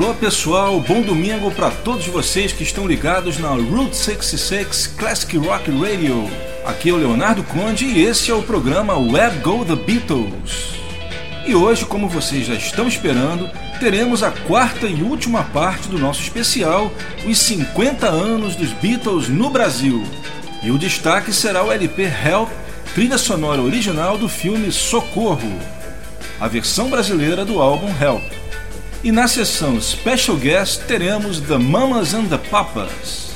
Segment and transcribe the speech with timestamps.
[0.00, 5.72] Alô pessoal, bom domingo para todos vocês que estão ligados na Route 66 Classic Rock
[5.72, 6.30] Radio.
[6.64, 10.74] Aqui é o Leonardo Conde e esse é o programa Where Go the Beatles.
[11.44, 16.22] E hoje, como vocês já estão esperando, teremos a quarta e última parte do nosso
[16.22, 16.92] especial,
[17.26, 20.04] os 50 anos dos Beatles no Brasil.
[20.62, 22.50] E o destaque será o LP Help,
[22.94, 25.58] trilha sonora original do filme Socorro,
[26.38, 28.37] a versão brasileira do álbum Help.
[29.02, 33.28] E na sessão Special Guest teremos The Mamas and the Papas.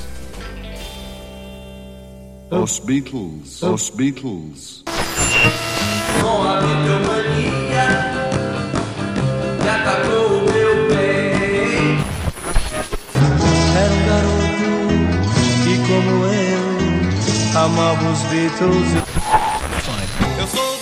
[2.51, 4.83] Os Beatles, os Beatles.
[6.21, 7.89] Com a mania
[9.63, 11.99] me atacou o meu bem.
[13.77, 14.71] Era um garoto
[15.63, 16.65] que, como eu,
[17.65, 18.89] amava os Beatles.
[20.41, 20.82] Eu sou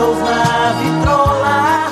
[0.00, 1.90] Beatles na vitrola.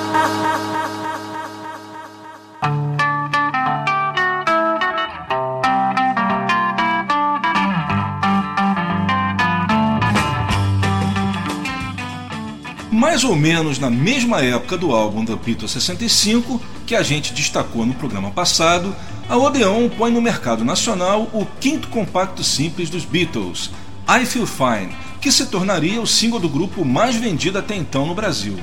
[12.91, 17.85] Mais ou menos na mesma época do álbum The Beatles 65, que a gente destacou
[17.85, 18.97] no programa passado,
[19.29, 23.71] a Odeon põe no mercado nacional o quinto compacto simples dos Beatles,
[24.09, 28.15] I Feel Fine, que se tornaria o single do grupo mais vendido até então no
[28.15, 28.59] Brasil.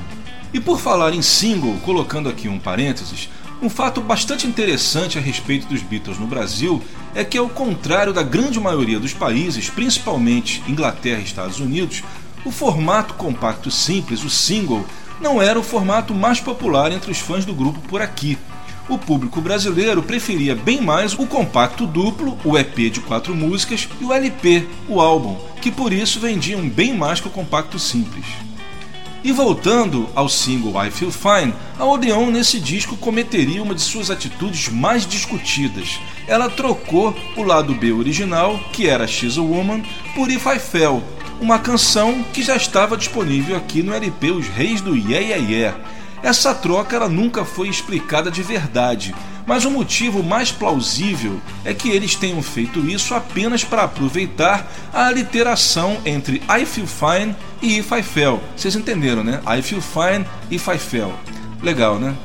[0.52, 3.28] E por falar em single, colocando aqui um parênteses,
[3.60, 6.82] um fato bastante interessante a respeito dos Beatles no Brasil
[7.14, 12.02] é que, ao contrário da grande maioria dos países, principalmente Inglaterra e Estados Unidos,
[12.44, 14.86] o formato compacto simples, o single,
[15.20, 18.38] não era o formato mais popular entre os fãs do grupo por aqui.
[18.88, 24.04] O público brasileiro preferia bem mais o compacto duplo, o EP de quatro músicas, e
[24.04, 28.24] o LP, o álbum, que por isso vendiam bem mais que o compacto simples.
[29.24, 34.08] E voltando ao single I Feel Fine, a Odeon nesse disco cometeria uma de suas
[34.08, 35.98] atitudes mais discutidas.
[36.28, 39.82] Ela trocou o lado B original, que era She's a Woman,
[40.14, 41.02] por If I Fell,
[41.40, 45.95] uma canção que já estava disponível aqui no LP Os Reis do Yeah Yeah Yeah.
[46.26, 49.14] Essa troca ela nunca foi explicada de verdade,
[49.46, 55.08] mas o motivo mais plausível é que eles tenham feito isso apenas para aproveitar a
[55.12, 58.42] literação entre I Feel Fine e If I Fell.
[58.56, 59.40] Vocês entenderam, né?
[59.46, 61.14] I Feel Fine, If I Fell.
[61.62, 62.16] Legal, né?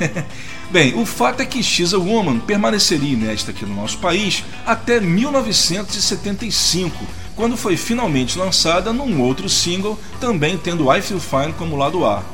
[0.68, 4.98] Bem, o fato é que She's a Woman permaneceria inédita aqui no nosso país até
[4.98, 6.96] 1975,
[7.36, 12.24] quando foi finalmente lançada num outro single, também tendo I Feel Fine como lado A.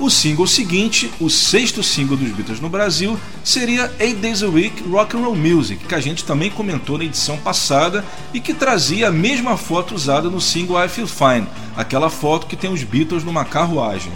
[0.00, 4.82] O single seguinte, o sexto single dos Beatles no Brasil, seria Eight Days a Week
[4.88, 8.02] Rock and Roll Music, que a gente também comentou na edição passada
[8.32, 11.46] e que trazia a mesma foto usada no single I Feel Fine,
[11.76, 14.10] aquela foto que tem os Beatles numa carruagem.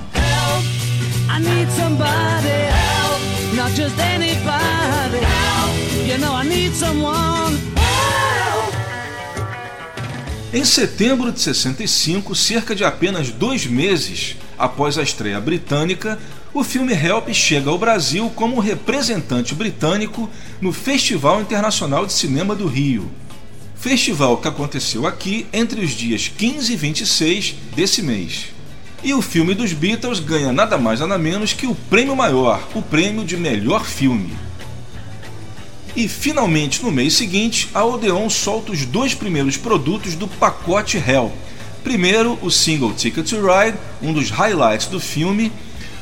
[7.61, 8.75] Help.
[10.55, 16.19] Em setembro de 65, cerca de apenas dois meses após a estreia britânica,
[16.53, 20.31] o filme Help chega ao Brasil como representante britânico
[20.61, 23.11] no Festival Internacional de Cinema do Rio.
[23.75, 28.47] Festival que aconteceu aqui entre os dias 15 e 26 desse mês.
[29.03, 32.81] E o filme dos Beatles ganha nada mais nada menos que o prêmio maior, o
[32.81, 34.33] prêmio de melhor filme.
[35.97, 41.33] E finalmente no mês seguinte, a Odeon solta os dois primeiros produtos do pacote Hell.
[41.85, 45.53] Primeiro, o single Ticket to Ride, um dos highlights do filme.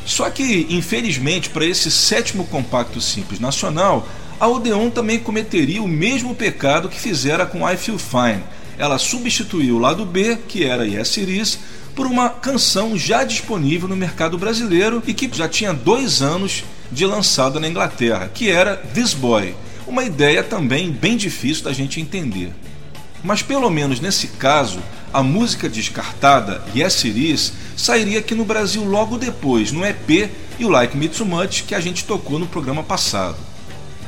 [0.07, 4.09] Só que, infelizmente, para esse sétimo compacto simples nacional,
[4.39, 8.45] a Odeon também cometeria o mesmo pecado que fizera com I Feel Fine.
[8.79, 11.59] Ela substituiu o lado B, que era Yes It Is,
[11.95, 17.05] por uma canção já disponível no mercado brasileiro e que já tinha dois anos de
[17.05, 19.55] lançada na Inglaterra, que era This Boy.
[19.87, 22.53] Uma ideia também bem difícil da gente entender.
[23.23, 24.81] Mas pelo menos nesse caso,
[25.13, 30.65] a música descartada, Yes It Is, sairia aqui no Brasil logo depois, no EP e
[30.65, 33.37] o Like Me Too Much que a gente tocou no programa passado.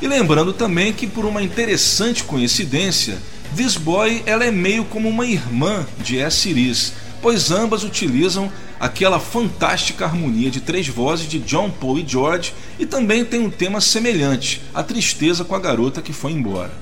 [0.01, 3.19] E lembrando também que, por uma interessante coincidência,
[3.57, 6.93] This Boy ela é meio como uma irmã de S.
[7.23, 12.85] pois ambas utilizam aquela fantástica harmonia de três vozes de John, Paul e George e
[12.85, 16.73] também tem um tema semelhante, a tristeza com a garota que foi embora.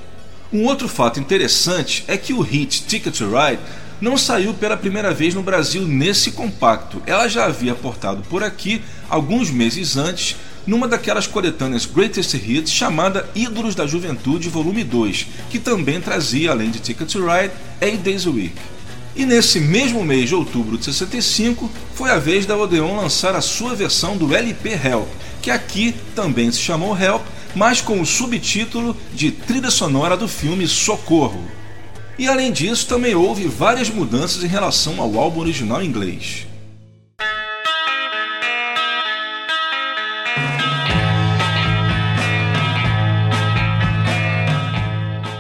[0.53, 3.63] Um outro fato interessante é que o hit Ticket to Ride
[4.03, 7.01] não saiu pela primeira vez no Brasil nesse compacto.
[7.07, 10.35] Ela já havia portado por aqui alguns meses antes
[10.67, 16.71] numa daquelas coletâneas Greatest Hits chamada Ídolos da Juventude Volume 2, que também trazia, além
[16.71, 18.55] de Ticket to Ride, Eight Days a Week.
[19.15, 23.41] E nesse mesmo mês de outubro de 65, foi a vez da Odeon lançar a
[23.41, 25.09] sua versão do LP Help,
[25.41, 27.23] que aqui também se chamou Help,
[27.55, 31.62] mas com o subtítulo de trilha sonora do filme Socorro.
[32.19, 36.47] E além disso, também houve várias mudanças em relação ao álbum original inglês.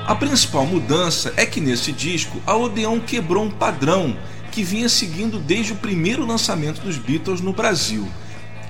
[0.06, 4.16] A principal mudança é que nesse disco a Odeon quebrou um padrão
[4.50, 8.06] que vinha seguindo desde o primeiro lançamento dos Beatles no Brasil.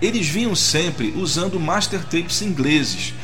[0.01, 3.15] Eles vinham sempre usando master tapes ingleses.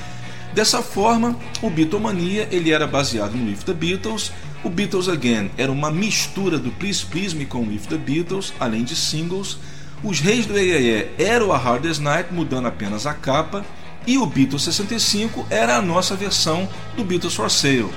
[0.52, 4.32] Dessa forma, o Beatlemania ele era baseado no With the Beatles,
[4.64, 8.82] o Beatles Again era uma mistura do Please Please Me com With the Beatles, além
[8.82, 9.58] de singles.
[10.02, 13.64] Os Reis do EEE era o A Hardest Night, mudando apenas a capa,
[14.06, 17.90] e o Beatles 65 era a nossa versão do Beatles for Sale.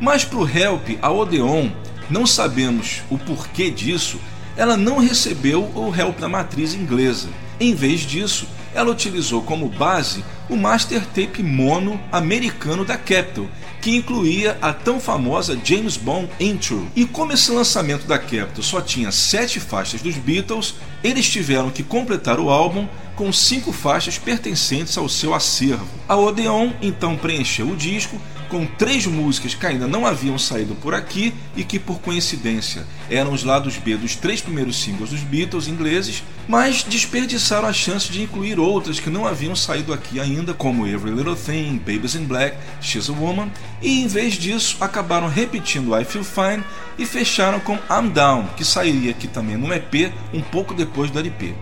[0.00, 1.70] Mas para o Help, a Odeon,
[2.10, 4.18] não sabemos o porquê disso,
[4.56, 7.28] ela não recebeu o Help da matriz inglesa.
[7.60, 13.48] Em vez disso, ela utilizou como base o master tape mono americano da Capitol,
[13.80, 16.86] que incluía a tão famosa James Bond Intro.
[16.94, 21.82] E como esse lançamento da Capitol só tinha sete faixas dos Beatles, eles tiveram que
[21.82, 22.86] completar o álbum
[23.16, 25.86] com cinco faixas pertencentes ao seu acervo.
[26.08, 28.20] A Odeon então preencheu o disco
[28.52, 33.32] com três músicas que ainda não haviam saído por aqui e que, por coincidência, eram
[33.32, 38.20] os lados B dos três primeiros singles dos Beatles ingleses, mas desperdiçaram a chance de
[38.20, 42.58] incluir outras que não haviam saído aqui ainda, como Every Little Thing, Babies in Black,
[42.82, 43.50] She's a Woman,
[43.80, 46.62] e em vez disso acabaram repetindo I Feel Fine
[46.98, 51.18] e fecharam com I'm Down, que sairia aqui também no EP um pouco depois do
[51.18, 51.54] LP.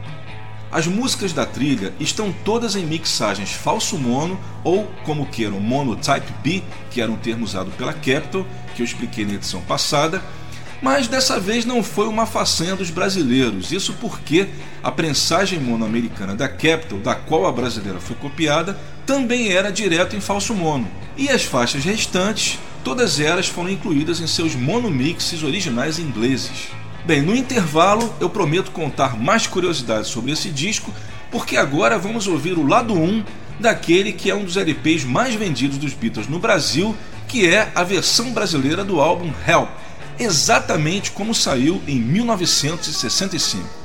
[0.73, 6.33] As músicas da trilha estão todas em mixagens falso mono ou, como queiram, mono type
[6.45, 8.47] B, que era um termo usado pela Capitol,
[8.77, 10.23] que eu expliquei na edição passada.
[10.81, 14.49] Mas dessa vez não foi uma façanha dos brasileiros, isso porque
[14.83, 20.21] a prensagem mono-americana da Capitol, da qual a brasileira foi copiada, também era direto em
[20.21, 20.89] falso mono.
[21.17, 26.69] E as faixas restantes, todas elas foram incluídas em seus monomixes originais ingleses.
[27.05, 30.93] Bem, no intervalo eu prometo contar mais curiosidades sobre esse disco,
[31.31, 33.25] porque agora vamos ouvir o lado 1
[33.59, 36.95] daquele que é um dos LPs mais vendidos dos Beatles no Brasil,
[37.27, 39.71] que é a versão brasileira do álbum Help,
[40.19, 43.80] exatamente como saiu em 1965.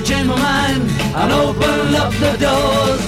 [0.00, 3.04] I've changed my mind and opened up the doors.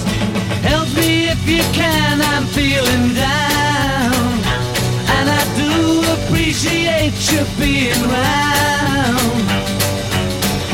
[0.61, 4.13] Help me if you can, I'm feeling down.
[5.15, 5.73] And I do
[6.13, 9.41] appreciate you being round.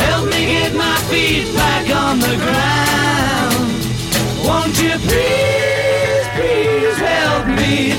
[0.03, 3.69] Help me get my feet back on the ground.
[4.43, 7.95] Won't you please, please help me?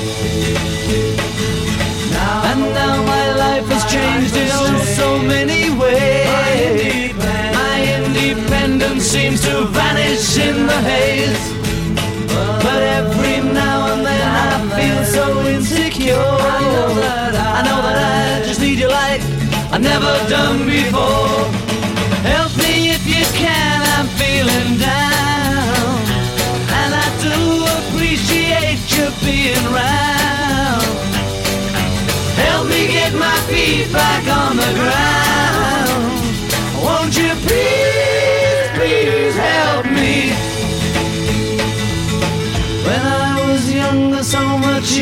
[2.50, 7.19] And now my life has changed in so many ways.
[9.10, 11.42] Seems to vanish in the haze.
[12.62, 16.14] But every now and then I feel so insecure.
[16.14, 19.20] I know that I, I know that I just need you like
[19.72, 21.42] I've never done before.
[22.22, 25.90] Help me if you can, I'm feeling down.
[26.78, 30.86] And I do appreciate you being round.
[32.46, 35.89] Help me get my feet back on the ground.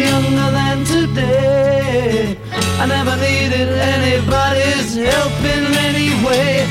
[0.09, 2.37] Younger, so much younger than today.
[2.81, 6.67] I never needed anybody's help in any way.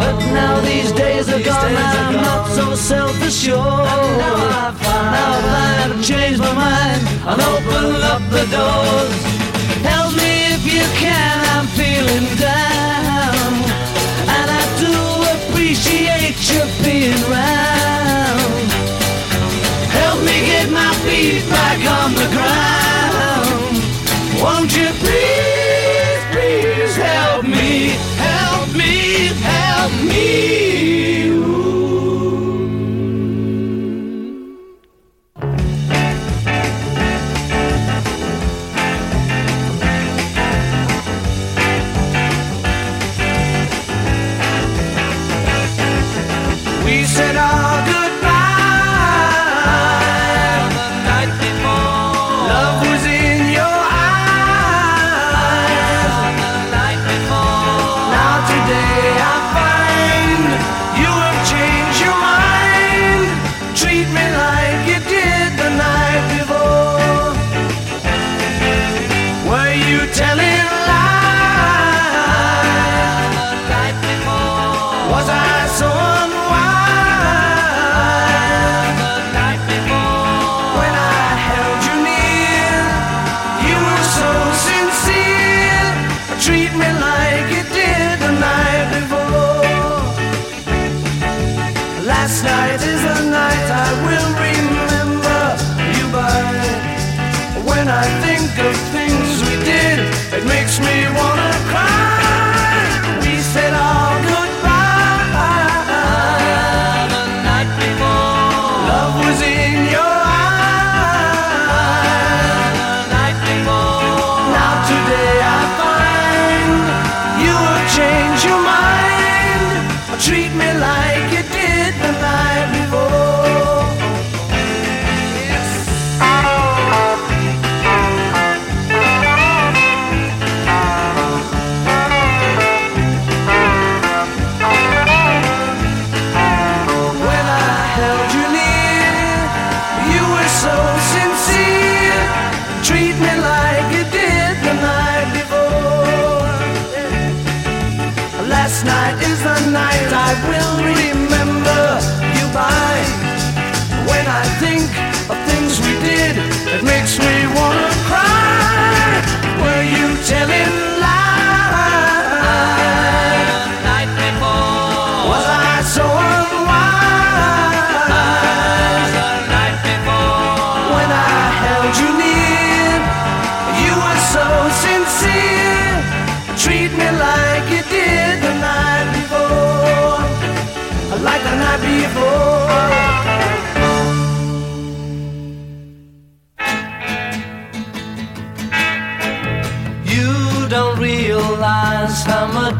[0.00, 3.58] But now these days are gone, I'm not so self-assured.
[3.58, 9.16] Now I find I've changed my mind and open up the doors.
[9.82, 13.52] Help me if you can, I'm feeling down.
[14.36, 14.94] And I do
[15.36, 18.49] appreciate you being round.
[20.72, 23.76] My feet back on the ground.
[24.40, 24.89] Won't you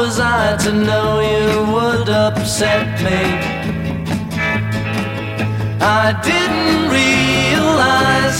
[0.00, 3.22] was I to know you would upset me?
[6.02, 8.38] I didn't realize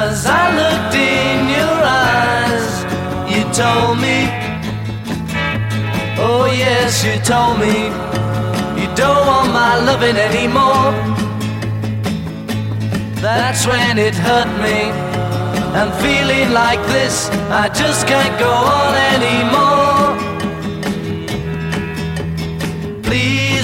[0.00, 2.68] as I looked in your eyes,
[3.32, 4.18] you told me,
[6.28, 7.76] oh yes, you told me,
[8.80, 10.90] you don't want my loving anymore.
[13.26, 14.80] That's when it hurt me.
[15.78, 17.28] I'm feeling like this,
[17.62, 19.83] I just can't go on anymore.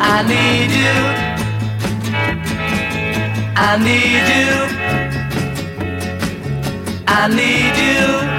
[0.00, 0.98] I need you.
[3.56, 4.52] I need you.
[7.08, 8.38] I need you.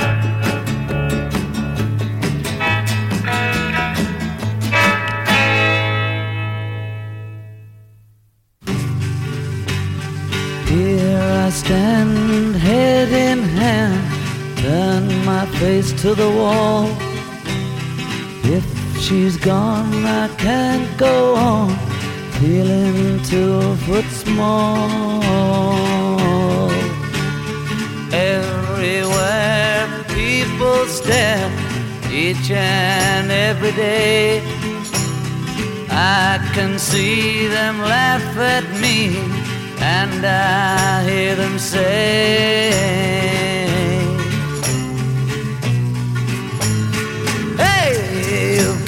[10.70, 17.09] Here I stand, head in hand, turn my face to the wall.
[19.10, 21.75] She's gone, I can't go on,
[22.34, 25.24] feeling two foot small.
[28.13, 31.50] Everywhere people stare,
[32.12, 34.44] each and every day.
[35.89, 39.18] I can see them laugh at me,
[39.82, 43.00] and I hear them say,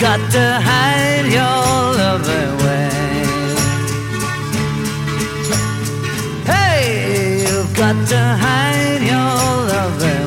[0.01, 1.61] got to hide your
[2.01, 2.89] love away.
[6.43, 10.20] Hey, you've got to hide your love away.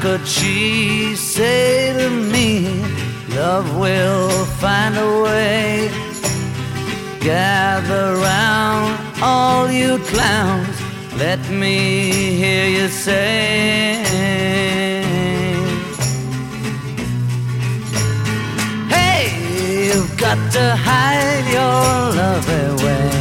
[0.00, 2.68] Could she say to me,
[3.34, 5.90] Love will find a way?
[7.20, 10.76] Gather round, all you clowns,
[11.16, 14.02] let me hear you say.
[18.88, 23.17] Hey, you've got to hide your love away.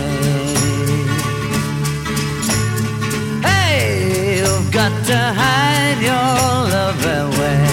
[5.08, 6.14] To hide your
[6.74, 7.64] love away.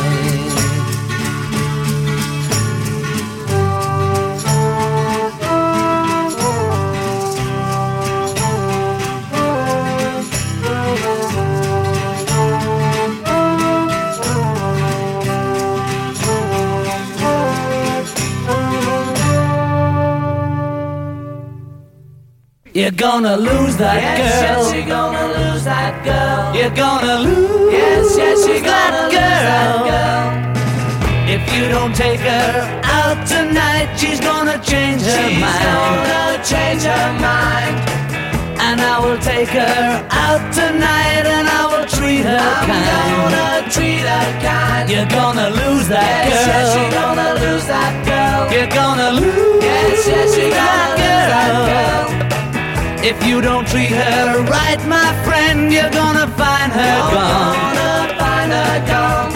[22.73, 24.65] You're gonna lose that Yes, girl.
[24.65, 25.44] yes, you're gonna lose
[25.75, 26.55] that girl.
[26.59, 29.51] You're gonna lose Yes, yes, you're that gonna lose girl.
[29.51, 30.27] that girl.
[31.35, 32.51] If you don't take her
[32.99, 35.65] out tonight, she's gonna change her She's mind.
[36.13, 37.75] gonna change her mind.
[38.67, 39.83] And I will take her
[40.27, 42.87] out tonight and I will treat her I'm kind.
[43.11, 44.85] gonna treat her kind.
[44.93, 46.49] You're gonna lose that Yes, girl.
[46.53, 48.41] yes, you're gonna lose that girl.
[48.55, 51.04] You're gonna lose Yes, yes, you're that gonna
[53.11, 57.75] If you don't treat her right, my friend, you're gonna find her I'm gone.
[57.77, 59.33] gonna find her gone.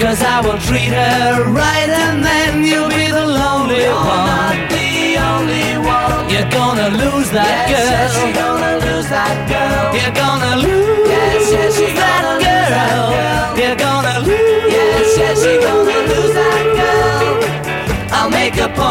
[0.00, 4.26] Cause I will treat her right and then you'll be the lonely You're one.
[4.32, 6.30] not the only one.
[6.32, 8.24] You're gonna lose that Yes, yes, girl.
[8.24, 9.84] you're gonna lose that girl.
[10.00, 13.12] You're gonna lose Yes, yes, you're that gonna lose that girl.
[13.12, 13.60] girl.
[13.60, 15.89] You're gonna lose Yes, yes, you're gonna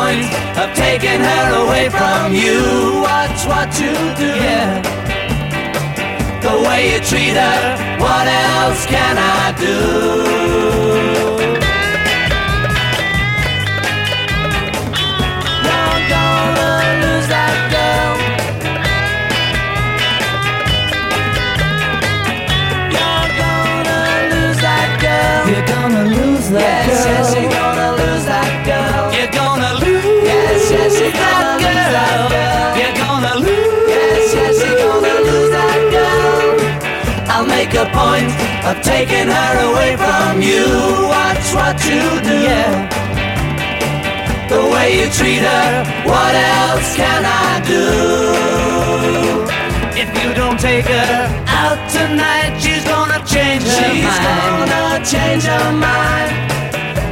[0.10, 3.02] point of taking her away from you.
[3.02, 4.32] Watch what you do.
[4.46, 4.82] Yeah.
[6.42, 7.60] The way you treat her,
[8.00, 11.59] what else can I do?
[39.00, 40.66] Taking her away from you.
[41.16, 42.36] Watch what you do.
[42.50, 42.72] Yeah.
[44.50, 45.70] The way you treat her,
[46.12, 47.86] what else can I do?
[50.02, 51.16] If you don't take her
[51.48, 53.96] out tonight, she's gonna change her mind.
[53.96, 56.59] She's gonna change her mind.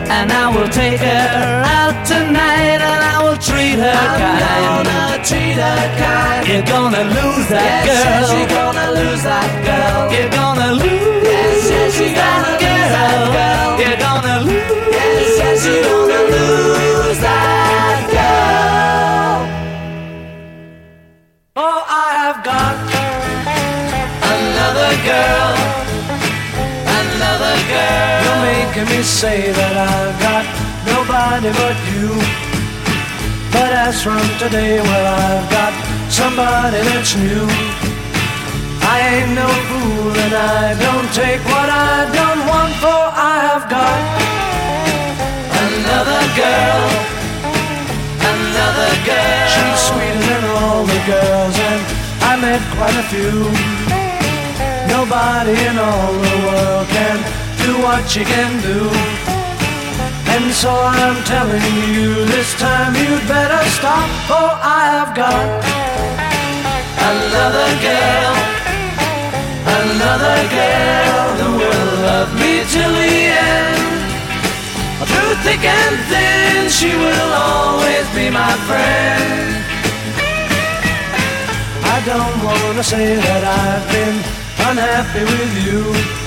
[0.09, 4.87] And I will take her out tonight and I will treat her I'm kind.
[4.87, 6.47] gonna treat her kind.
[6.47, 8.39] You're gonna lose that Yes, yes, girl.
[8.39, 10.11] you're gonna lose that girl.
[10.15, 13.69] You're gonna lose Yes, yes, you're gonna lose that girl.
[13.83, 19.37] You're gonna lose Yes, yes, you're gonna lose that girl.
[21.57, 22.75] Oh, I have got
[28.77, 30.45] a me say that I've got
[30.85, 32.13] nobody but you.
[33.49, 35.73] But as from today, well, I've got
[36.13, 37.47] somebody that's new.
[38.85, 43.65] I ain't no fool and I don't take what I don't want, for I have
[43.65, 43.99] got
[45.65, 46.85] another girl,
[48.29, 49.45] another girl.
[49.53, 51.81] She's sweeter than all the girls, and
[52.29, 53.41] I met quite a few.
[54.85, 58.79] Nobody in all the world can do what she can do.
[60.33, 64.47] And so I'm telling you this time you'd better stop, for
[64.79, 65.47] I have got
[67.11, 68.35] another girl,
[69.83, 73.15] another girl who will love me till the
[73.51, 73.83] end.
[75.09, 79.47] Through thick and thin, she will always be my friend.
[81.95, 84.17] I don't wanna say that I've been
[84.69, 86.26] unhappy with you.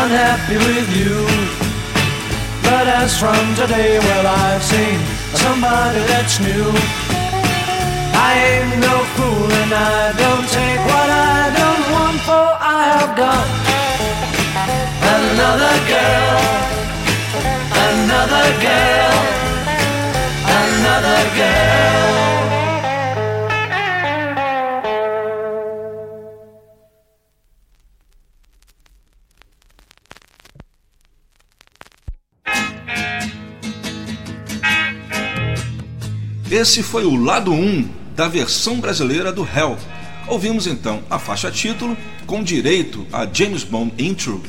[0.00, 1.26] unhappy with you.
[2.62, 4.98] But as from today, well, I've seen
[5.44, 6.66] somebody that's new.
[8.14, 13.12] I ain't no fool and I don't take what I don't want, for I have
[13.16, 13.46] got
[15.16, 16.40] another girl,
[17.88, 19.18] another girl,
[20.60, 22.61] another girl.
[36.52, 39.74] Esse foi o lado 1 da versão brasileira do Hell.
[40.28, 44.42] Ouvimos então a faixa título com direito a James Bond Intro,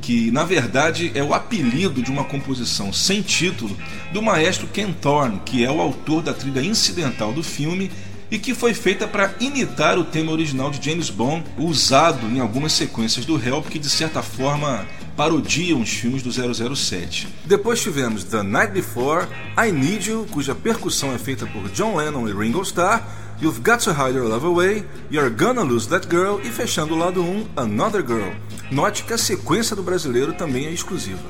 [0.00, 3.76] que na verdade é o apelido de uma composição sem título
[4.10, 7.90] do maestro Ken Thorne, que é o autor da trilha incidental do filme
[8.30, 12.72] e que foi feita para imitar o tema original de James Bond, usado em algumas
[12.72, 14.86] sequências do Hell, que de certa forma
[15.20, 17.28] parodiam os filmes do 007.
[17.44, 22.26] Depois tivemos The Night Before, I Need You, cuja percussão é feita por John Lennon
[22.26, 23.06] e Ringo Starr,
[23.38, 26.98] You've Got to Hide Your Love Away, You're Gonna Lose That Girl e fechando o
[26.98, 28.30] lado 1, Another Girl.
[28.70, 31.20] Note que a sequência do brasileiro também é exclusiva.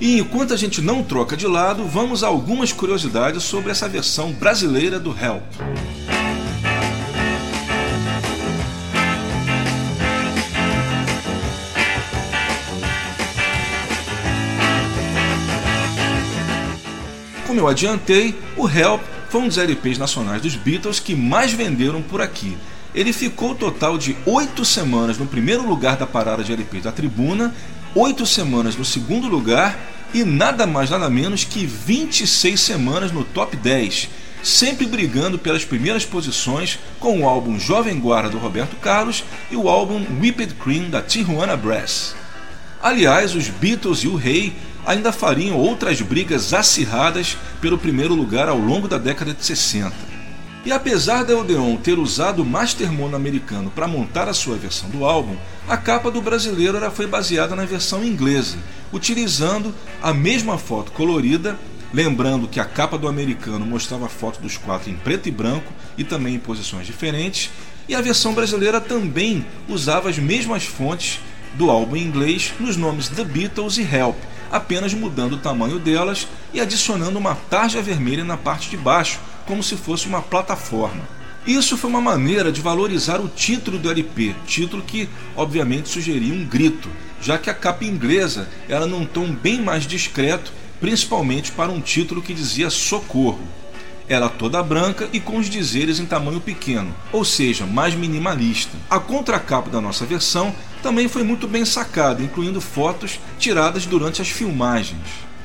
[0.00, 4.30] E enquanto a gente não troca de lado, vamos a algumas curiosidades sobre essa versão
[4.30, 5.42] brasileira do Hell.
[17.54, 22.02] Como eu adiantei, o Help foi um dos LPs nacionais dos Beatles que mais venderam
[22.02, 22.58] por aqui.
[22.92, 26.90] Ele ficou o total de oito semanas no primeiro lugar da parada de LPs da
[26.90, 27.54] Tribuna,
[27.94, 29.78] oito semanas no segundo lugar
[30.12, 34.08] e nada mais nada menos que 26 semanas no top 10,
[34.42, 39.68] sempre brigando pelas primeiras posições com o álbum Jovem Guarda do Roberto Carlos e o
[39.68, 42.16] álbum Whipped Cream da Tijuana Brass.
[42.82, 44.52] Aliás, os Beatles e o Rei
[44.86, 50.14] ainda fariam outras brigas acirradas pelo primeiro lugar ao longo da década de 60.
[50.64, 54.88] E apesar da Odeon ter usado o Master Mono americano para montar a sua versão
[54.88, 55.36] do álbum,
[55.68, 58.56] a capa do brasileiro era foi baseada na versão inglesa,
[58.90, 61.58] utilizando a mesma foto colorida,
[61.92, 65.70] lembrando que a capa do americano mostrava a foto dos quatro em preto e branco
[65.98, 67.50] e também em posições diferentes,
[67.86, 71.20] e a versão brasileira também usava as mesmas fontes
[71.54, 74.16] do álbum em inglês nos nomes The Beatles e Help,
[74.54, 79.64] apenas mudando o tamanho delas e adicionando uma tarja vermelha na parte de baixo, como
[79.64, 81.02] se fosse uma plataforma.
[81.44, 86.46] Isso foi uma maneira de valorizar o título do LP, título que obviamente sugeria um
[86.46, 86.88] grito,
[87.20, 92.22] já que a capa inglesa era num tom bem mais discreto, principalmente para um título
[92.22, 93.42] que dizia socorro.
[94.08, 98.76] Era toda branca e com os dizeres em tamanho pequeno, ou seja, mais minimalista.
[98.90, 104.28] A contracapa da nossa versão também foi muito bem sacada, incluindo fotos tiradas durante as
[104.28, 105.00] filmagens.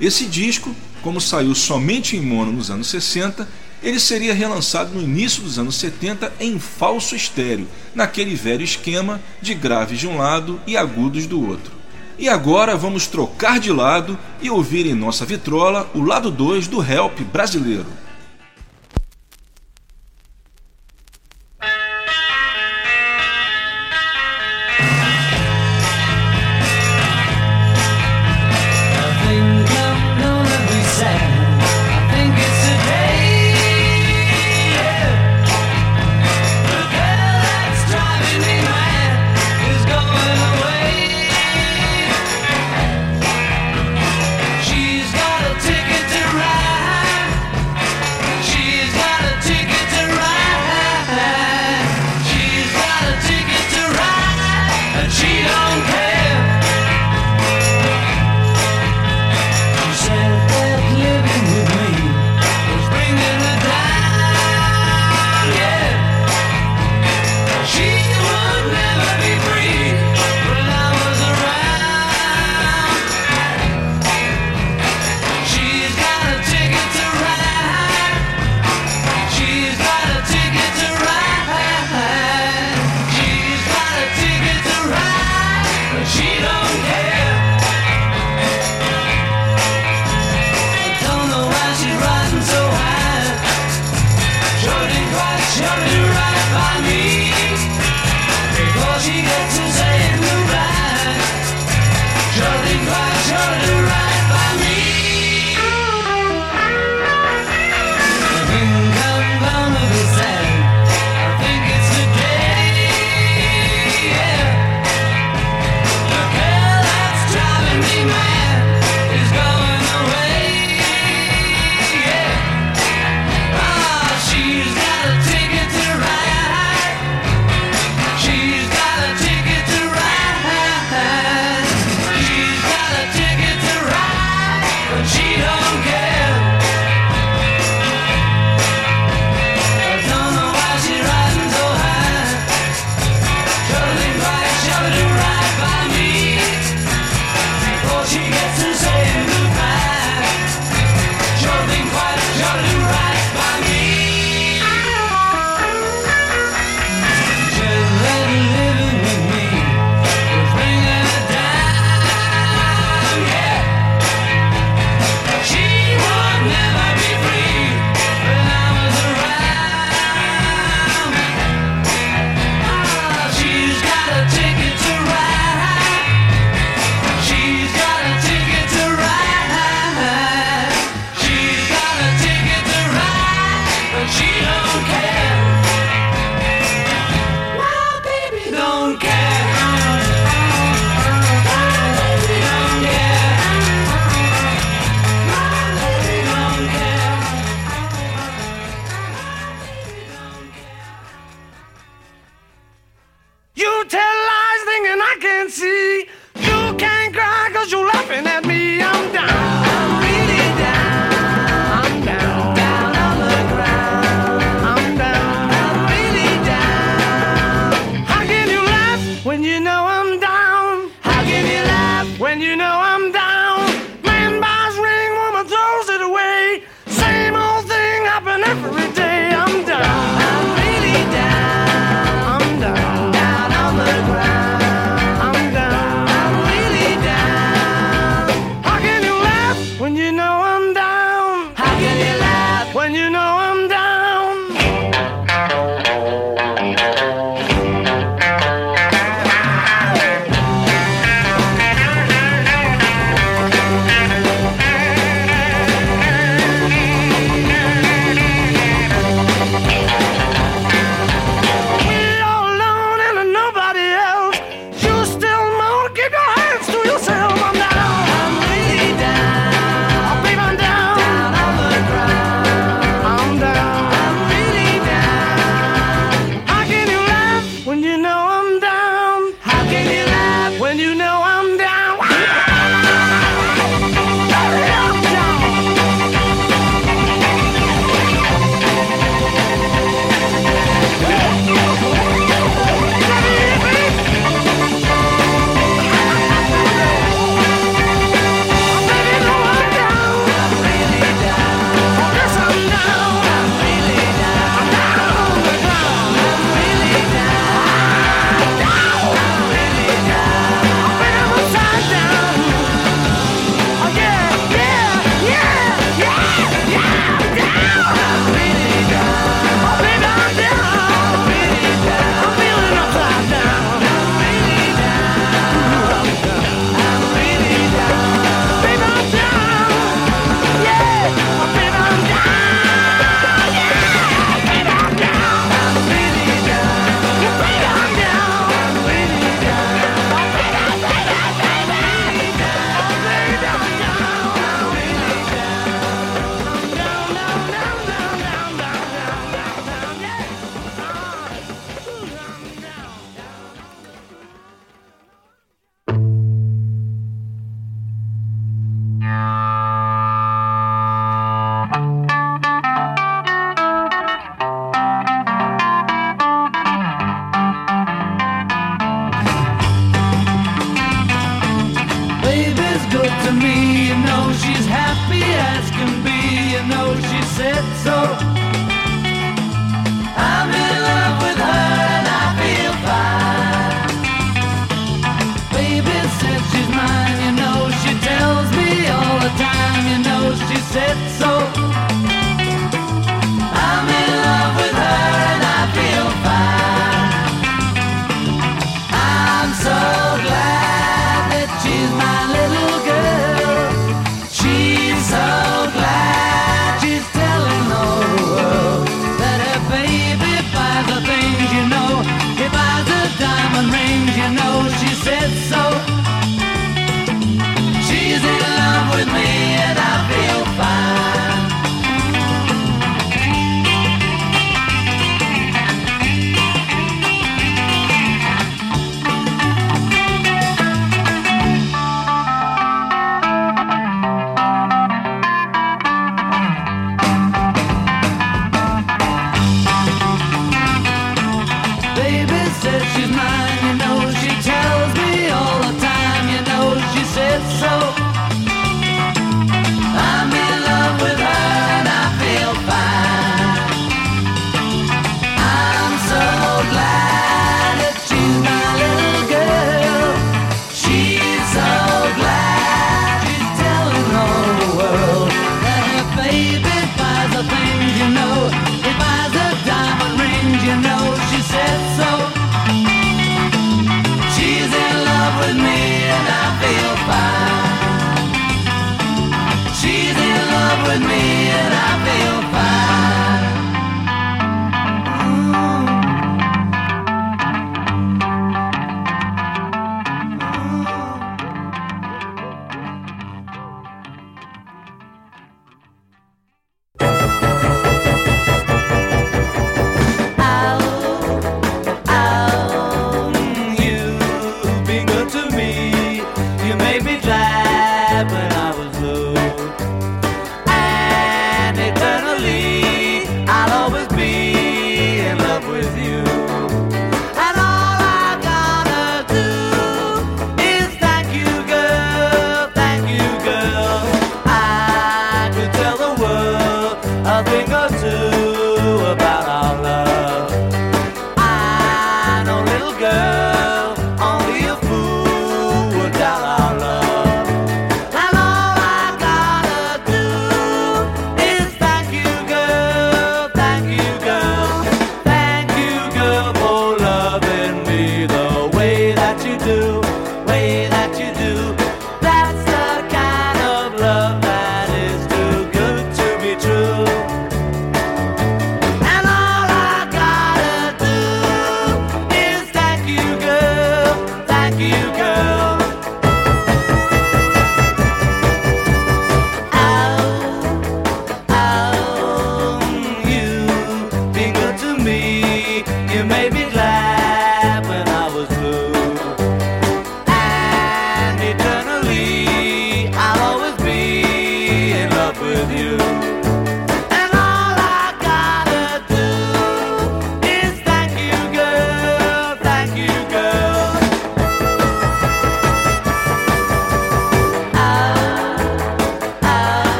[0.00, 3.48] Esse disco, como saiu somente em mono nos anos 60,
[3.82, 9.52] ele seria relançado no início dos anos 70 em falso estéreo, naquele velho esquema de
[9.52, 11.72] graves de um lado e agudos do outro.
[12.16, 16.80] E agora vamos trocar de lado e ouvir em nossa vitrola o lado 2 do
[16.80, 18.03] Help brasileiro.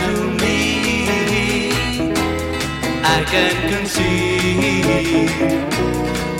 [0.00, 0.08] To
[0.42, 0.60] me.
[3.16, 5.30] I can't conceive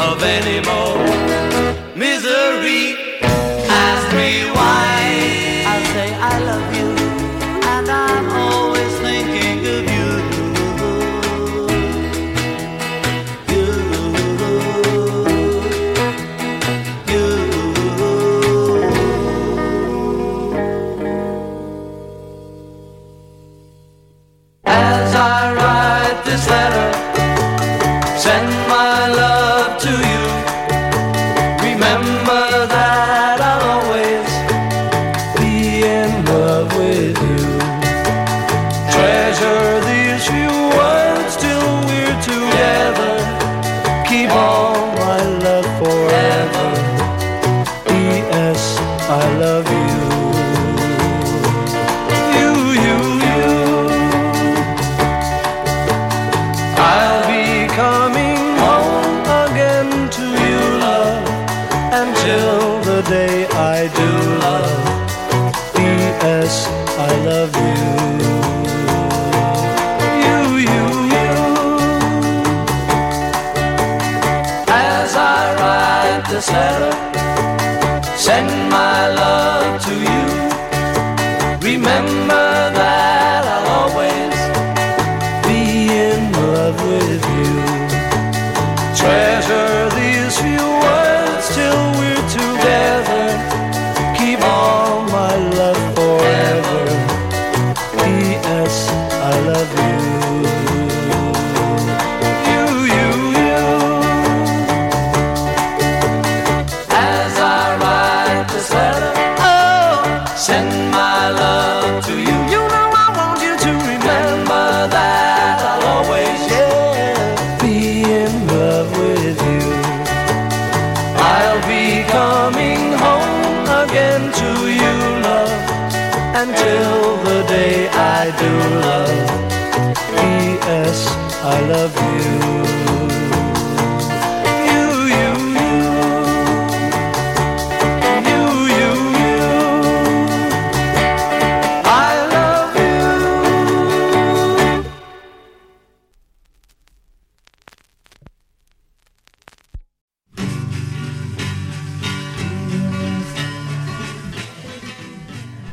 [0.09, 0.99] of any more
[2.05, 2.85] misery.
[3.87, 4.93] Ask me why
[5.75, 6.64] I say I love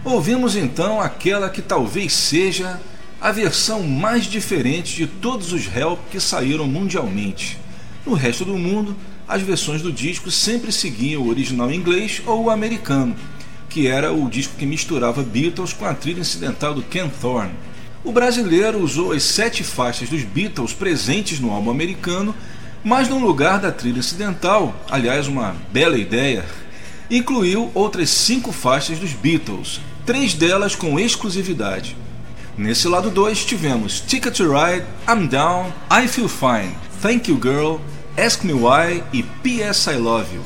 [0.04, 2.82] Ouvimos então aquela que talvez seja
[3.22, 7.60] a versão mais diferente de todos os Help que saíram mundialmente.
[8.04, 8.96] No resto do mundo,
[9.28, 13.16] as versões do disco sempre seguiam o original inglês ou o americano,
[13.70, 17.54] que era o disco que misturava Beatles com a trilha incidental do Ken Thorne.
[18.04, 22.34] O brasileiro usou as sete faixas dos Beatles presentes no álbum americano,
[22.84, 26.44] mas no lugar da trilha incidental, aliás, uma bela ideia,
[27.08, 29.80] incluiu outras cinco faixas dos Beatles,
[30.12, 31.96] três delas com exclusividade.
[32.58, 37.78] Nesse lado 2 tivemos Ticket to Ride, I'm Down, I Feel Fine, Thank You Girl,
[38.18, 39.90] Ask Me Why e P.S.
[39.90, 40.44] I Love You.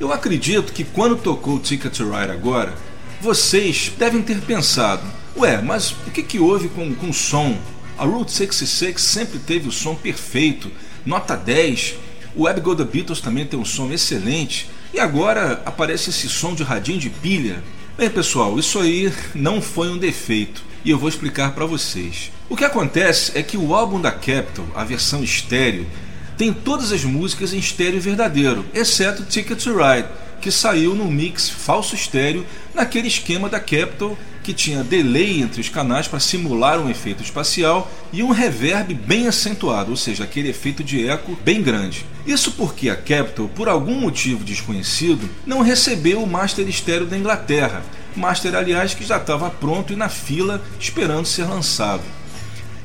[0.00, 2.74] Eu acredito que quando tocou Ticket to Ride agora,
[3.20, 5.04] vocês devem ter pensado:
[5.36, 7.56] ué, mas o que, que houve com, com o som?
[7.96, 10.68] A Route 66 sempre teve o som perfeito,
[11.06, 11.94] nota 10.
[12.34, 14.68] O Web Go The Beatles também tem um som excelente.
[14.92, 17.62] E agora aparece esse som de radinho de pilha.
[17.96, 22.32] Bem, pessoal, isso aí não foi um defeito e eu vou explicar para vocês.
[22.48, 25.86] O que acontece é que o álbum da Capitol, a versão estéreo,
[26.36, 30.08] tem todas as músicas em estéreo verdadeiro, exceto Ticket to Ride,
[30.40, 35.68] que saiu num mix falso estéreo naquele esquema da Capitol que tinha delay entre os
[35.68, 40.82] canais para simular um efeito espacial e um reverb bem acentuado, ou seja, aquele efeito
[40.82, 42.04] de eco bem grande.
[42.26, 47.82] Isso porque a Capitol, por algum motivo desconhecido, não recebeu o master estéreo da Inglaterra,
[48.16, 52.02] master aliás que já estava pronto e na fila esperando ser lançado.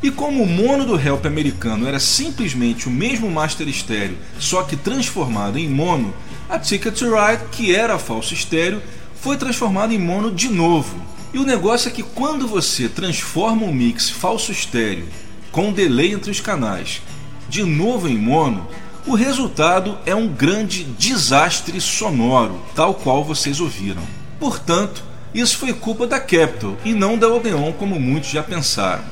[0.04, 4.76] E como o mono do Help americano era simplesmente o mesmo master estéreo, só que
[4.76, 6.14] transformado em mono,
[6.50, 8.82] a Ticket to Ride, que era falso estéreo,
[9.22, 10.96] foi transformada em mono de novo.
[11.34, 15.08] E o negócio é que quando você transforma um mix falso estéreo
[15.52, 17.02] com delay entre os canais
[17.50, 18.68] de novo em mono,
[19.10, 24.04] o resultado é um grande desastre sonoro, tal qual vocês ouviram.
[24.40, 25.04] Portanto,
[25.34, 29.04] isso foi culpa da Capitol e não da Odeon, como muitos já pensaram.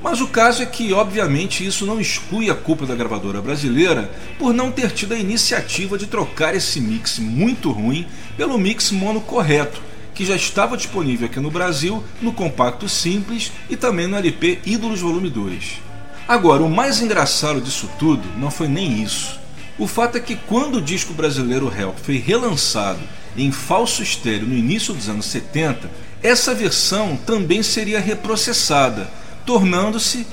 [0.00, 4.08] Mas o caso é que, obviamente, isso não exclui a culpa da gravadora brasileira
[4.38, 8.06] por não ter tido a iniciativa de trocar esse mix muito ruim
[8.36, 9.82] pelo mix mono correto,
[10.14, 15.00] que já estava disponível aqui no Brasil no compacto simples e também no LP Ídolos
[15.00, 15.87] Volume 2.
[16.28, 19.40] Agora, o mais engraçado disso tudo não foi nem isso.
[19.78, 23.00] O fato é que quando o disco brasileiro Help foi relançado
[23.34, 25.90] em falso estéreo no início dos anos 70,
[26.22, 29.10] essa versão também seria reprocessada
[29.46, 30.26] tornando-se,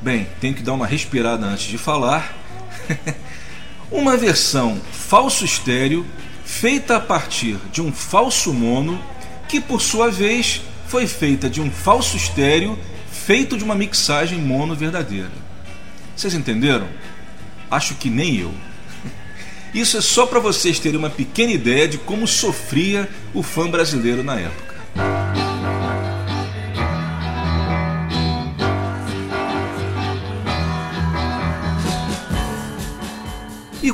[0.00, 2.36] bem, tenho que dar uma respirada antes de falar,
[3.90, 6.06] uma versão falso estéreo
[6.44, 9.02] feita a partir de um falso mono
[9.48, 12.78] que por sua vez foi feita de um falso estéreo
[13.26, 15.30] feito de uma mixagem mono verdadeira.
[16.16, 16.88] Vocês entenderam?
[17.70, 18.52] Acho que nem eu.
[19.72, 24.22] Isso é só para vocês terem uma pequena ideia de como sofria o fã brasileiro
[24.22, 24.71] na época.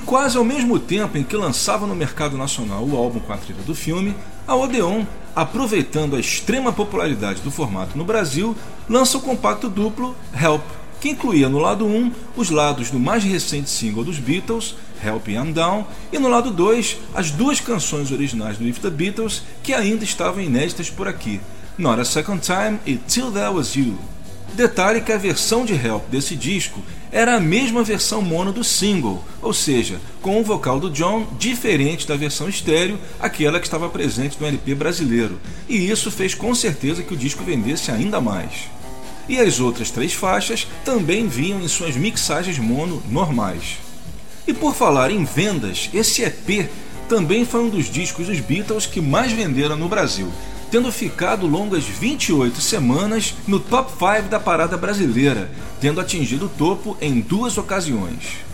[0.08, 3.62] Quase ao mesmo tempo em que lançava no mercado nacional o álbum com a trilha
[3.62, 5.04] do filme, a Odeon,
[5.36, 8.56] aproveitando a extrema popularidade do formato no Brasil,
[8.88, 10.62] lança o compacto duplo Help,
[10.98, 15.52] que incluía no lado 1 os lados do mais recente single dos Beatles, Help I'm
[15.52, 20.04] Down, e no lado 2 as duas canções originais do If the Beatles que ainda
[20.04, 21.38] estavam inéditas por aqui,
[21.76, 23.98] Not a Second Time e Till There Was You.
[24.54, 29.24] Detalhe que a versão de Help desse disco era a mesma versão mono do single,
[29.40, 34.36] ou seja, com o vocal do John diferente da versão estéreo, aquela que estava presente
[34.40, 38.68] no LP brasileiro, e isso fez com certeza que o disco vendesse ainda mais.
[39.28, 43.78] E as outras três faixas também vinham em suas mixagens mono normais.
[44.46, 46.70] E por falar em vendas, esse EP
[47.08, 50.30] também foi um dos discos dos Beatles que mais venderam no Brasil,
[50.70, 55.50] tendo ficado longas 28 semanas no top 5 da parada brasileira,
[55.80, 58.48] tendo atingido o topo em duas ocasiões.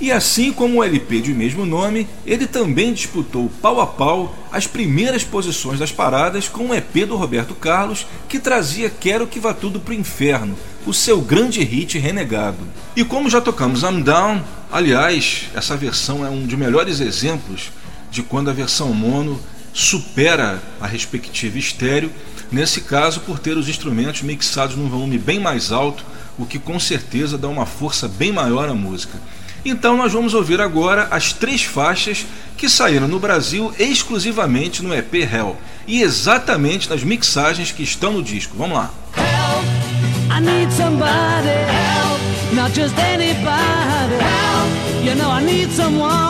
[0.00, 4.66] E assim como o LP de mesmo nome, ele também disputou pau a pau as
[4.66, 9.52] primeiras posições das paradas com o EP do Roberto Carlos, que trazia Quero que vá
[9.52, 10.56] tudo pro inferno,
[10.86, 12.66] o seu grande hit renegado.
[12.96, 14.42] E como já tocamos I'm Down,
[14.72, 17.70] aliás, essa versão é um dos melhores exemplos
[18.10, 19.38] de quando a versão mono
[19.72, 22.10] supera a respectiva estéreo,
[22.50, 26.04] nesse caso por ter os instrumentos mixados num volume bem mais alto,
[26.38, 29.18] o que com certeza dá uma força bem maior à música.
[29.64, 32.24] Então nós vamos ouvir agora as três faixas
[32.56, 35.56] que saíram no Brasil exclusivamente no EP Hell
[35.86, 38.56] e exatamente nas mixagens que estão no disco.
[38.56, 38.90] Vamos lá.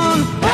[0.07, 0.50] Help,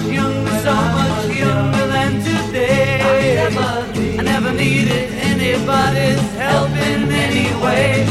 [0.00, 3.46] I younger, so much younger than today,
[4.18, 8.06] I never needed anybody's help in any way.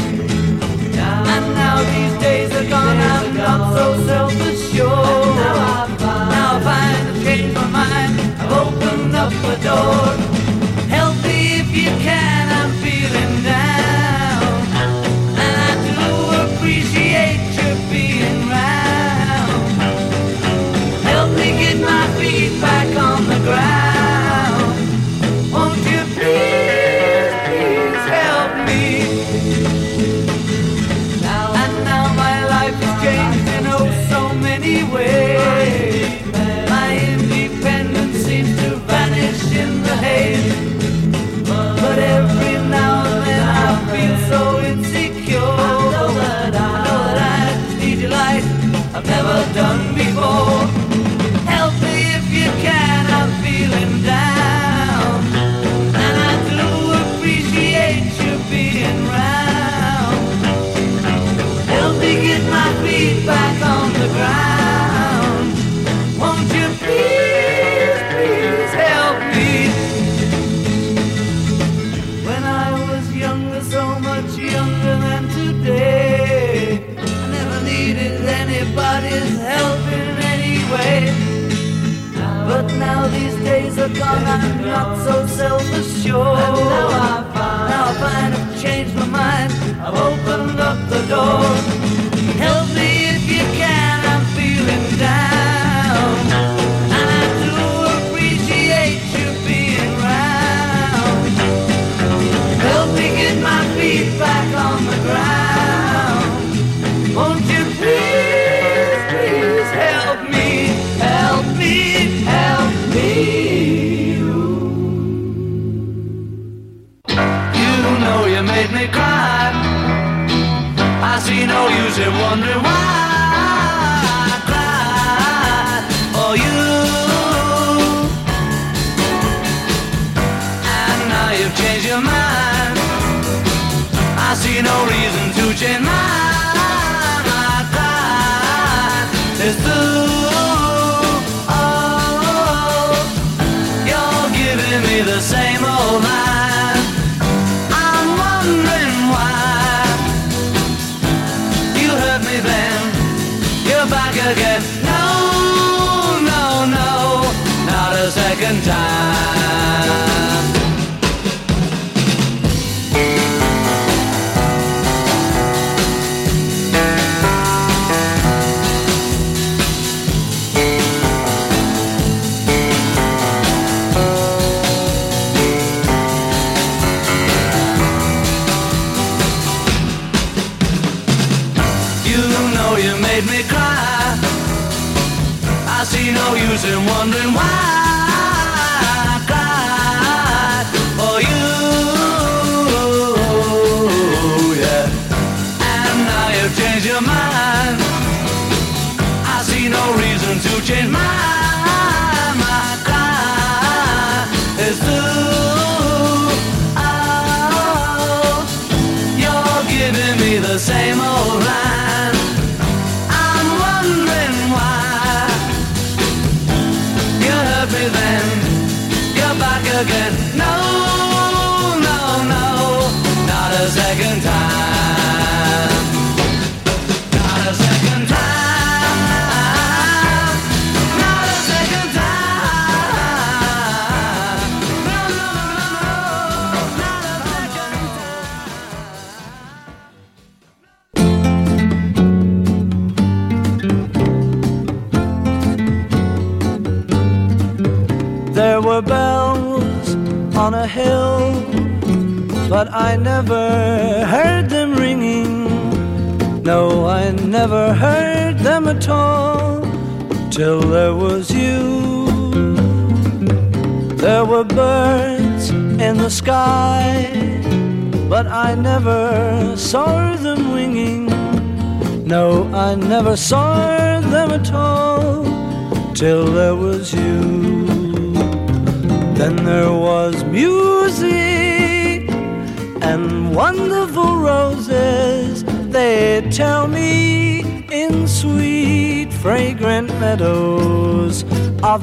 [0.96, 5.36] And now these days are gone, I'm not so self-assured.
[5.36, 10.39] Now I find I've changed my mind, I've opened up a door.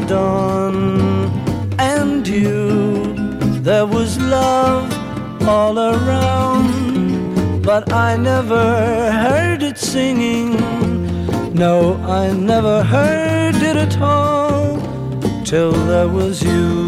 [0.08, 1.30] dawn
[1.78, 3.14] and you.
[3.62, 4.88] There was love
[5.48, 10.50] all around, but I never heard it singing.
[11.54, 14.80] No, I never heard it at all
[15.44, 16.87] till there was you.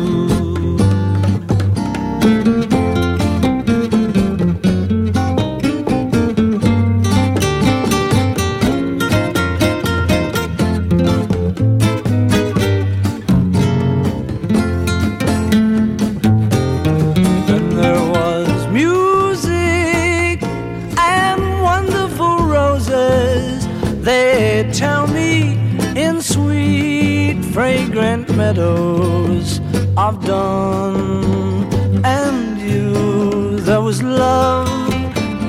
[24.63, 25.57] tell me
[25.95, 29.59] in sweet, fragrant meadows
[29.95, 31.65] of dawn.
[32.03, 34.67] And you, there was love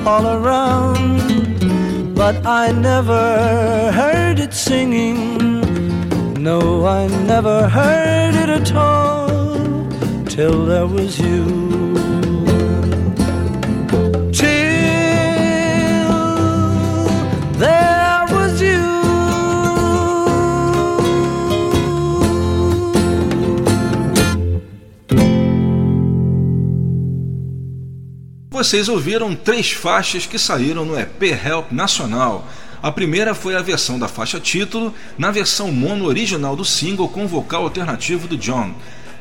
[0.07, 5.35] all around, but I never heard it singing.
[6.41, 9.27] No, I never heard it at all
[10.25, 11.90] till there was you.
[28.61, 32.47] Vocês ouviram três faixas que saíram no EP Help Nacional.
[32.79, 37.27] A primeira foi a versão da faixa título, na versão mono original do single com
[37.27, 38.75] vocal alternativo do John.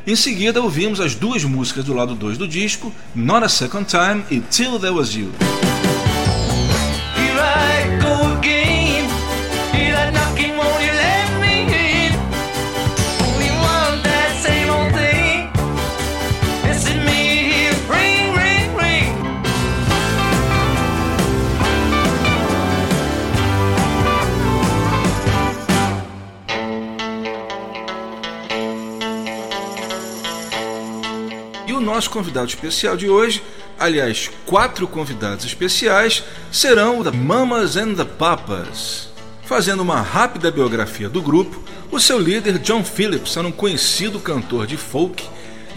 [0.07, 4.23] Em seguida, ouvimos as duas músicas do lado 2 do disco, Not a Second Time
[4.31, 5.33] e Till There Was You.
[32.01, 33.43] Nosso convidado especial de hoje,
[33.79, 39.11] aliás, quatro convidados especiais, serão The Mamas and the Papas.
[39.45, 44.67] Fazendo uma rápida biografia do grupo, o seu líder John Phillips era um conhecido cantor
[44.67, 45.23] de folk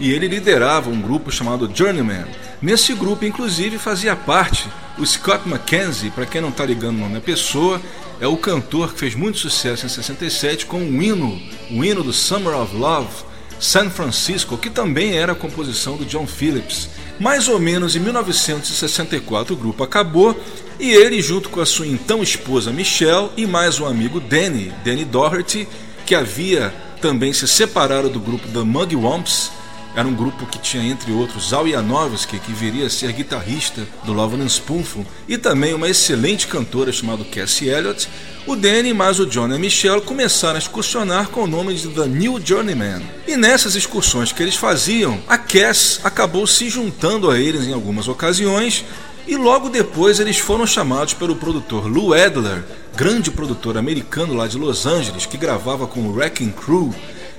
[0.00, 2.24] e ele liderava um grupo chamado Journeyman.
[2.62, 4.66] Nesse grupo, inclusive, fazia parte
[4.96, 7.78] o Scott McKenzie, para quem não está ligando o nome da pessoa,
[8.18, 11.38] é o cantor que fez muito sucesso em 67 com o hino,
[11.70, 13.12] o hino do Summer of Love,
[13.58, 16.88] San Francisco, que também era composição do John Phillips.
[17.18, 20.38] Mais ou menos em 1964 o grupo acabou
[20.78, 25.04] e ele, junto com a sua então esposa Michelle e mais um amigo Danny, Danny
[25.04, 25.68] Doherty,
[26.04, 29.50] que havia também se separado do grupo The Mugwumps,
[29.96, 34.12] era um grupo que tinha, entre outros, Al Janowski, que viria a ser guitarrista do
[34.12, 38.08] Love and Spoonful, e também uma excelente cantora chamada Cassie Elliott.
[38.44, 41.88] O Danny mais o John e a Michelle começaram a excursionar com o nome de
[41.88, 43.02] The New Journeyman.
[43.26, 48.08] E nessas excursões que eles faziam, a Cass acabou se juntando a eles em algumas
[48.08, 48.84] ocasiões,
[49.28, 52.64] e logo depois eles foram chamados pelo produtor Lou Adler,
[52.96, 56.92] grande produtor americano lá de Los Angeles, que gravava com o Wrecking Crew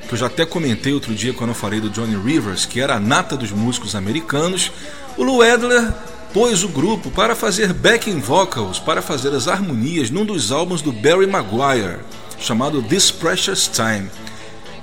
[0.08, 2.96] que eu já até comentei outro dia quando eu falei do Johnny Rivers, que era
[2.96, 4.72] a nata dos músicos americanos,
[5.18, 5.94] o Lou Adler
[6.34, 10.92] pôs o grupo para fazer backing vocals, para fazer as harmonias num dos álbuns do
[10.92, 12.00] Barry Maguire,
[12.38, 14.10] chamado This Precious Time.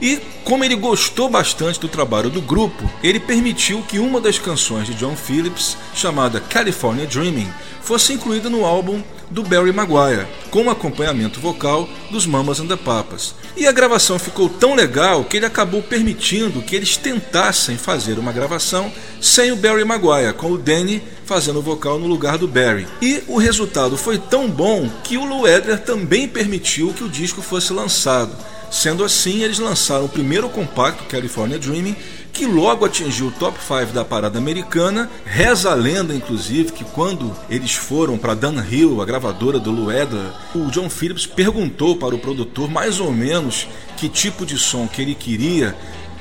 [0.02, 4.88] E como ele gostou bastante do trabalho do grupo, ele permitiu que uma das canções
[4.88, 7.48] de John Phillips, chamada California Dreaming,
[7.80, 9.00] fosse incluída no álbum
[9.30, 13.34] do Barry Maguire, com acompanhamento vocal dos Mamas and the Papas.
[13.56, 18.32] E a gravação ficou tão legal que ele acabou permitindo que eles tentassem fazer uma
[18.32, 22.88] gravação sem o Barry Maguire, com o Danny fazendo o vocal no lugar do Barry.
[23.00, 27.40] E o resultado foi tão bom que o Lou Adler também permitiu que o disco
[27.40, 28.36] fosse lançado.
[28.72, 31.94] Sendo assim, eles lançaram o primeiro compacto, California Dreaming,
[32.32, 35.10] que logo atingiu o top 5 da parada americana.
[35.26, 40.34] Reza a lenda, inclusive, que quando eles foram para Dan Hill, a gravadora do Lueda,
[40.54, 43.68] o John Phillips perguntou para o produtor mais ou menos
[43.98, 45.76] que tipo de som que ele queria.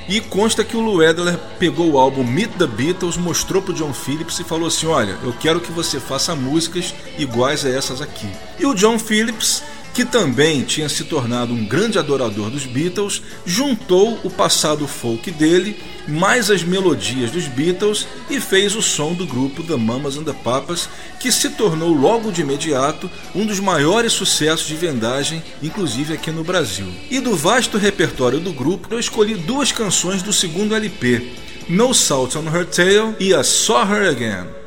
[0.06, 3.74] E consta que o Lou Adler pegou o álbum Meet the Beatles, mostrou para o
[3.74, 8.02] John Phillips e falou assim: Olha, eu quero que você faça músicas iguais a essas
[8.02, 8.28] aqui.
[8.58, 9.62] E o John Phillips
[9.94, 15.76] que também tinha se tornado um grande adorador dos Beatles, juntou o passado folk dele
[16.06, 20.32] mais as melodias dos Beatles e fez o som do grupo The Mamas and the
[20.32, 20.88] Papas,
[21.20, 26.42] que se tornou logo de imediato um dos maiores sucessos de vendagem, inclusive aqui no
[26.42, 26.86] Brasil.
[27.10, 31.32] E do vasto repertório do grupo, eu escolhi duas canções do segundo LP,
[31.68, 34.61] No Salt on Her Tail e a Saw Her Again.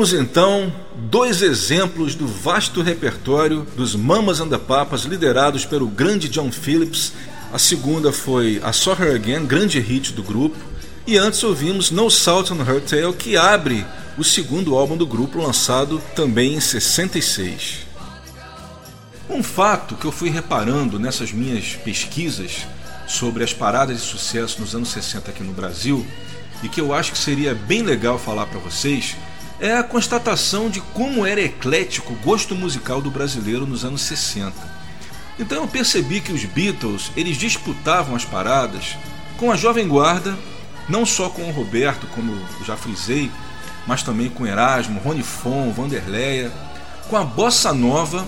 [0.00, 0.72] Ouvimos então
[1.10, 7.12] dois exemplos do vasto repertório dos Mamas and Papas liderados pelo grande John Phillips.
[7.52, 10.56] A segunda foi A Saw Her Again, grande hit do grupo.
[11.06, 13.84] E antes ouvimos No Salt on Her Tail, que abre
[14.16, 17.80] o segundo álbum do grupo, lançado também em 66.
[19.28, 22.66] Um fato que eu fui reparando nessas minhas pesquisas
[23.06, 26.06] sobre as paradas de sucesso nos anos 60 aqui no Brasil
[26.62, 29.14] e que eu acho que seria bem legal falar para vocês
[29.60, 34.52] é a constatação de como era eclético o gosto musical do brasileiro nos anos 60.
[35.38, 38.96] Então eu percebi que os Beatles eles disputavam as paradas
[39.36, 40.36] com a Jovem Guarda,
[40.88, 43.30] não só com o Roberto, como já frisei,
[43.86, 46.50] mas também com Erasmo, Rony Fon, Vanderleia,
[47.08, 48.26] com a Bossa Nova,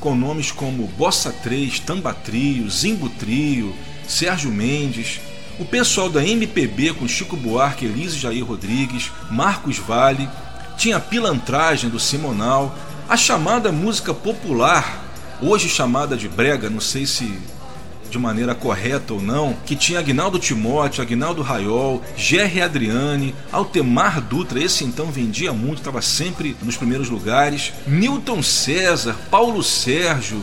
[0.00, 3.74] com nomes como Bossa 3, Tamba Trio, Zimbo Trio,
[4.06, 5.20] Sérgio Mendes,
[5.58, 10.28] o pessoal da MPB com Chico Buarque, Elise Jair Rodrigues, Marcos Vale,
[10.76, 12.76] tinha a pilantragem do Simonal,
[13.08, 15.04] a chamada música popular,
[15.40, 17.38] hoje chamada de brega, não sei se
[18.10, 24.62] de maneira correta ou não, que tinha Agnaldo Timóteo, Agnaldo Raiol, Gerry Adriane, Altemar Dutra,
[24.62, 30.40] esse então vendia muito, estava sempre nos primeiros lugares, Newton César, Paulo Sérgio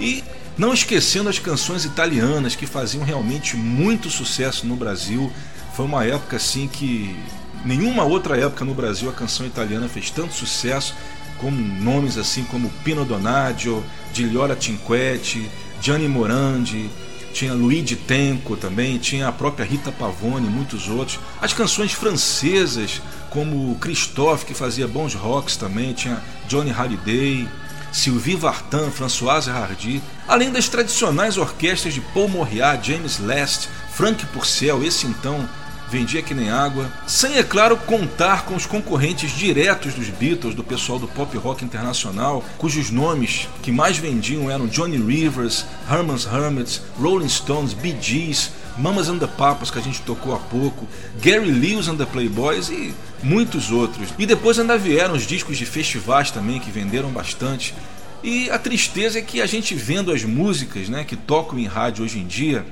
[0.00, 0.24] e
[0.58, 5.32] não esquecendo as canções italianas que faziam realmente muito sucesso no Brasil.
[5.74, 7.16] Foi uma época assim que
[7.64, 10.94] nenhuma outra época no Brasil a canção italiana fez tanto sucesso
[11.38, 15.50] como nomes assim como Pino Donaggio, Gigliora Cinquetti,
[15.80, 16.88] Gianni Morandi,
[17.34, 21.18] tinha Luigi Tenco também, tinha a própria Rita Pavone e muitos outros.
[21.42, 27.48] As canções francesas, como Christophe, que fazia bons rocks também, tinha Johnny Halliday,
[27.92, 34.84] Sylvie Vartan, Françoise Hardy, além das tradicionais orquestras de Paul Moriat, James Last, Frank Purcell,
[34.84, 35.48] esse então
[35.94, 40.64] vendia que nem água, sem, é claro, contar com os concorrentes diretos dos Beatles, do
[40.64, 46.82] pessoal do pop rock internacional, cujos nomes que mais vendiam eram Johnny Rivers, Herman's Hermits,
[47.00, 50.84] Rolling Stones, Bee Gees, Mamas and the Papas, que a gente tocou há pouco,
[51.22, 52.92] Gary Lewis and the Playboys e
[53.22, 54.08] muitos outros.
[54.18, 57.72] E depois ainda vieram os discos de festivais também, que venderam bastante.
[58.20, 62.04] E a tristeza é que a gente vendo as músicas né, que tocam em rádio
[62.04, 62.66] hoje em dia,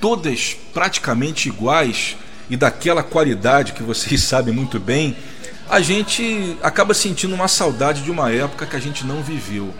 [0.00, 2.16] todas praticamente iguais
[2.48, 5.16] e daquela qualidade que vocês sabem muito bem,
[5.68, 9.72] a gente acaba sentindo uma saudade de uma época que a gente não viveu.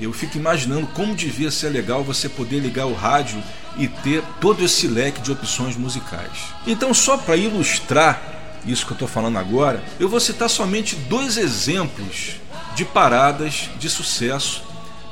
[0.00, 3.42] Eu fico imaginando como devia ser legal você poder ligar o rádio
[3.76, 6.52] e ter todo esse leque de opções musicais.
[6.66, 8.20] Então, só para ilustrar
[8.66, 12.36] isso que eu estou falando agora, eu vou citar somente dois exemplos
[12.74, 14.62] de paradas de sucesso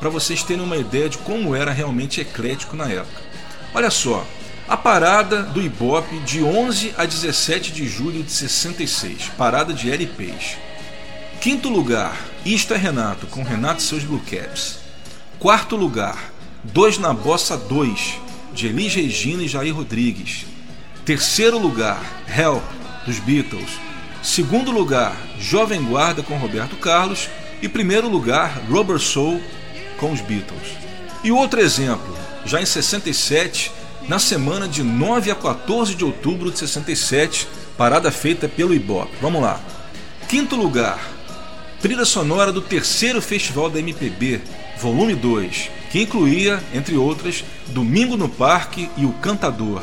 [0.00, 3.22] para vocês terem uma ideia de como era realmente eclético na época.
[3.72, 4.26] Olha só,
[4.72, 10.56] a parada do Ibope de 11 a 17 de julho de 66, parada de LPs.
[11.42, 14.78] Quinto lugar, Isto é Renato, com Renato e seus Blue Caps.
[15.38, 16.32] Quarto lugar,
[16.64, 18.18] Dois na Bossa 2,
[18.54, 20.46] de Elis Regina e Jair Rodrigues.
[21.04, 22.64] Terceiro lugar, Help,
[23.04, 23.72] dos Beatles.
[24.22, 27.28] Segundo lugar, Jovem Guarda com Roberto Carlos.
[27.60, 29.38] E primeiro lugar, Rubber Soul
[29.98, 30.78] com os Beatles.
[31.22, 32.16] E outro exemplo,
[32.46, 33.70] já em 67,
[34.08, 37.46] na semana de 9 a 14 de outubro de 67,
[37.76, 39.16] parada feita pelo Ibope.
[39.20, 39.60] Vamos lá.
[40.28, 40.98] Quinto lugar,
[41.80, 44.40] trilha sonora do terceiro Festival da MPB,
[44.78, 49.82] volume 2, que incluía, entre outras, Domingo no Parque e O Cantador.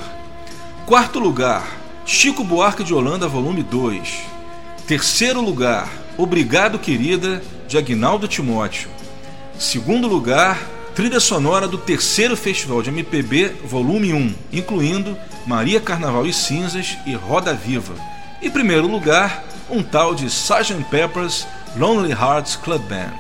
[0.86, 1.66] Quarto lugar,
[2.06, 4.10] Chico Buarque de Holanda, volume 2.
[4.88, 8.90] Terceiro lugar, Obrigado Querida, de Agnaldo Timóteo.
[9.58, 10.60] Segundo lugar,
[11.00, 17.14] trilha sonora do terceiro Festival de MPB, volume 1, incluindo Maria Carnaval e Cinzas e
[17.16, 17.96] Roda Viva.
[18.42, 20.84] E primeiro lugar, um tal de Sgt.
[20.92, 21.48] Pepper's
[21.78, 23.14] Lonely Hearts Club Band.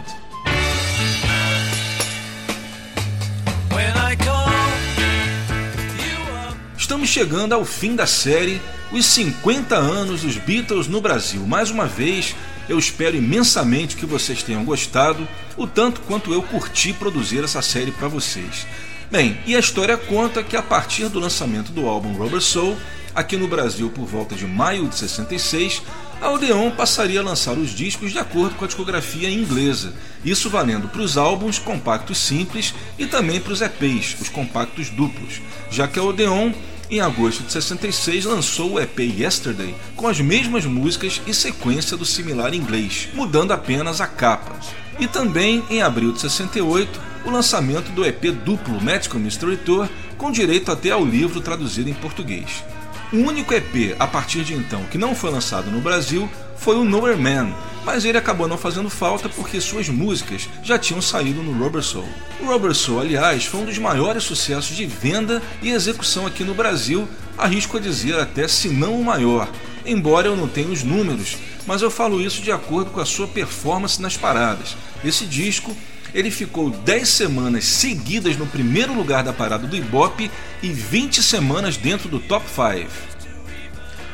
[6.77, 8.61] Estamos chegando ao fim da série
[8.91, 11.47] Os 50 anos dos Beatles no Brasil.
[11.47, 12.35] Mais uma vez,
[12.69, 17.91] eu espero imensamente que vocês tenham gostado, o tanto quanto eu curti produzir essa série
[17.91, 18.67] para vocês.
[19.11, 22.77] Bem, e a história conta que a partir do lançamento do álbum Rubber Soul,
[23.15, 25.81] aqui no Brasil por volta de maio de 66,
[26.21, 29.93] a Odeon passaria a lançar os discos de acordo com a discografia inglesa,
[30.23, 35.41] isso valendo para os álbuns compactos simples e também para os EPs, os compactos duplos,
[35.71, 36.51] já que a Odeon,
[36.89, 42.05] em agosto de 66, lançou o EP Yesterday com as mesmas músicas e sequência do
[42.05, 44.55] similar inglês, mudando apenas a capa.
[44.99, 49.87] E também, em abril de 68, o lançamento do EP duplo Magical Mystery Tour,
[50.17, 52.63] com direito até ao livro traduzido em português.
[53.11, 56.83] O único EP a partir de então que não foi lançado no Brasil foi o
[56.83, 57.51] Nowhere Man,
[57.83, 62.07] mas ele acabou não fazendo falta porque suas músicas já tinham saído no Rubber Soul.
[62.39, 66.53] O Rubber Soul, aliás, foi um dos maiores sucessos de venda e execução aqui no
[66.53, 69.49] Brasil, arrisco a dizer até se não o maior,
[69.83, 71.35] embora eu não tenha os números,
[71.65, 74.77] mas eu falo isso de acordo com a sua performance nas paradas.
[75.03, 75.75] Esse disco
[76.13, 80.31] ele ficou 10 semanas seguidas no primeiro lugar da parada do Ibope
[80.61, 82.89] e 20 semanas dentro do top 5.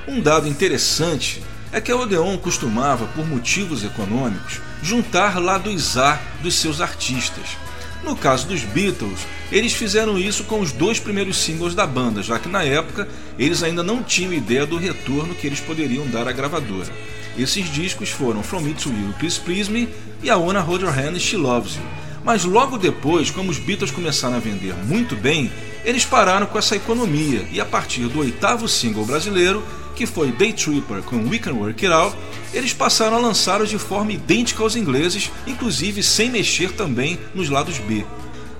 [0.08, 1.42] Um dado interessante
[1.72, 7.58] é que a Odeon costumava, por motivos econômicos, juntar lados A dos seus artistas.
[8.04, 9.22] No caso dos Beatles,
[9.52, 13.64] eles fizeram isso com os dois primeiros singles da banda, já que na época eles
[13.64, 16.92] ainda não tinham ideia do retorno que eles poderiam dar à gravadora.
[17.38, 19.90] Esses discos foram From Me to You, Please Please Me
[20.24, 21.84] e I Wanna Hold Your Hand She Loves You.
[22.24, 25.52] Mas logo depois, como os Beatles começaram a vender muito bem,
[25.84, 29.64] eles pararam com essa economia e a partir do oitavo single brasileiro,
[29.96, 32.16] que foi Day Tripper com We Can Work It Out,
[32.54, 37.78] eles passaram a lançá-los de forma idêntica aos ingleses, inclusive sem mexer também nos lados
[37.80, 38.06] B.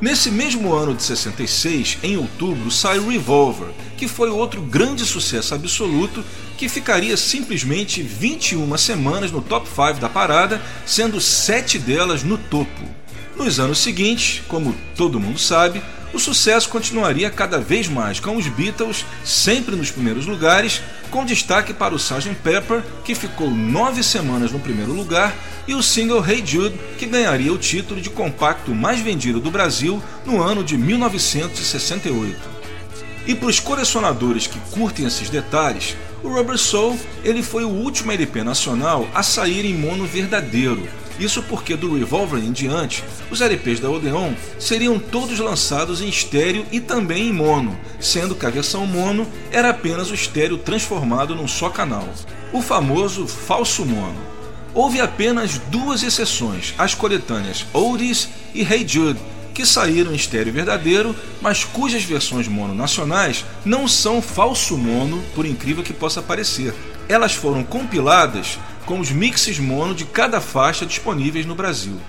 [0.02, 6.24] Nesse mesmo ano de 66, em outubro, sai Revolver, que foi outro grande sucesso absoluto
[6.58, 12.84] que ficaria simplesmente 21 semanas no top 5 da parada, sendo 7 delas no topo.
[13.38, 15.82] Nos anos seguintes, como todo mundo sabe,
[16.16, 21.74] o sucesso continuaria cada vez mais com os Beatles sempre nos primeiros lugares, com destaque
[21.74, 22.36] para o Sgt.
[22.36, 25.36] Pepper, que ficou nove semanas no primeiro lugar,
[25.68, 30.02] e o single Hey Jude, que ganharia o título de compacto mais vendido do Brasil
[30.26, 32.40] no ano de 1968.
[33.28, 38.12] E para os colecionadores que curtem esses detalhes, o Rubber Soul ele foi o último
[38.12, 40.88] LP nacional a sair em mono verdadeiro,
[41.20, 46.66] isso porque do Revolver em diante, os LPs da Odeon seriam todos lançados em estéreo
[46.72, 51.48] e também em mono, sendo que a versão mono era apenas o estéreo transformado num
[51.48, 52.08] só canal,
[52.52, 54.36] o famoso falso mono.
[54.74, 59.20] Houve apenas duas exceções, as coletâneas Oldies e Hey Jude,
[59.54, 65.46] que saíram em estéreo verdadeiro, mas cujas versões mono nacionais não são falso mono, por
[65.46, 66.74] incrível que possa parecer.
[67.08, 72.00] Elas foram compiladas com os mixes mono de cada faixa disponíveis no Brasil.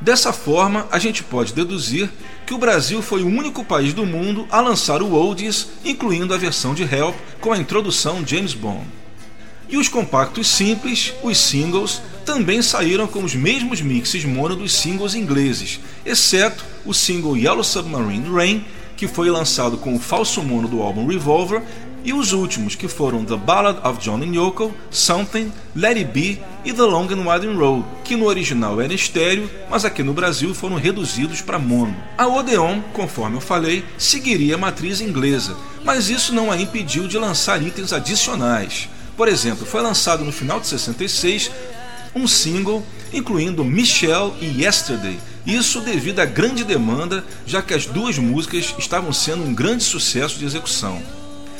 [0.00, 2.10] Dessa forma, a gente pode deduzir
[2.44, 6.38] que o Brasil foi o único país do mundo a lançar o Oldies, incluindo a
[6.38, 8.84] versão de Help com a introdução James Bond.
[9.68, 15.14] E os compactos simples, os singles, também saíram com os mesmos mixes mono dos singles
[15.14, 18.64] ingleses, exceto o single Yellow Submarine Rain,
[18.96, 21.62] que foi lançado com o falso mono do álbum Revolver,
[22.06, 26.40] e os últimos, que foram The Ballad of John and Yoko, Something, Let It Be
[26.64, 30.54] e The Long and Winding Road, que no original era estéreo, mas aqui no Brasil
[30.54, 31.96] foram reduzidos para mono.
[32.16, 37.18] A Odeon, conforme eu falei, seguiria a matriz inglesa, mas isso não a impediu de
[37.18, 38.88] lançar itens adicionais.
[39.16, 41.50] Por exemplo, foi lançado no final de 66
[42.14, 48.16] um single incluindo Michelle e Yesterday, isso devido à grande demanda, já que as duas
[48.16, 51.02] músicas estavam sendo um grande sucesso de execução.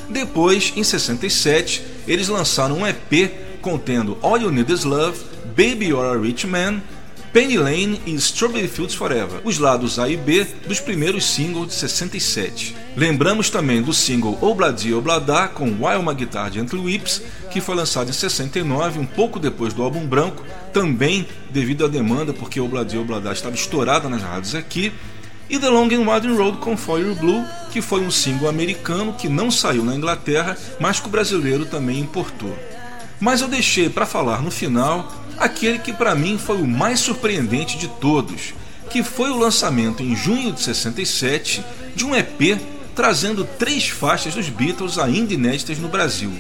[0.09, 5.19] Depois, em 67, eles lançaram um EP contendo All You Need Is Love,
[5.57, 6.81] Baby You're a Rich Man,
[7.37, 11.75] Penny Lane e Strawberry Fields Forever, os lados A e B dos primeiros singles de
[11.75, 12.75] 67.
[12.97, 17.21] Lembramos também do single Obladi Oblada com While My Guitar Gently Whips,
[17.51, 20.43] que foi lançado em 69, um pouco depois do álbum branco,
[20.73, 24.91] também devido à demanda, porque Obladi Oblada estava estourada nas rádios aqui,
[25.49, 29.29] e The Long and Winding Road com Fire Blue, que foi um single americano que
[29.29, 32.57] não saiu na Inglaterra, mas que o brasileiro também importou.
[33.21, 37.79] Mas eu deixei para falar no final aquele que para mim foi o mais surpreendente
[37.79, 38.55] de todos,
[38.91, 41.65] que foi o lançamento em junho de 67
[41.95, 42.61] de um EP
[42.95, 46.33] trazendo três faixas dos Beatles ainda inéditas no Brasil,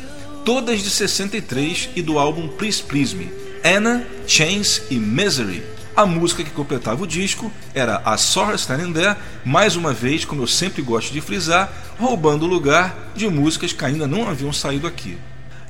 [0.44, 3.30] todas de 63 e do álbum Please Please Me,
[3.62, 5.75] Anna, Chains e Misery.
[5.96, 10.42] A música que completava o disco era a Her Standing There, mais uma vez, como
[10.42, 14.86] eu sempre gosto de frisar, roubando o lugar de músicas que ainda não haviam saído
[14.86, 15.16] aqui.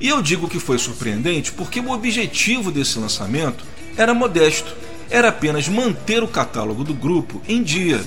[0.01, 3.65] E eu digo que foi surpreendente porque o objetivo desse lançamento
[3.97, 4.75] era modesto,
[5.09, 8.05] era apenas manter o catálogo do grupo em dia.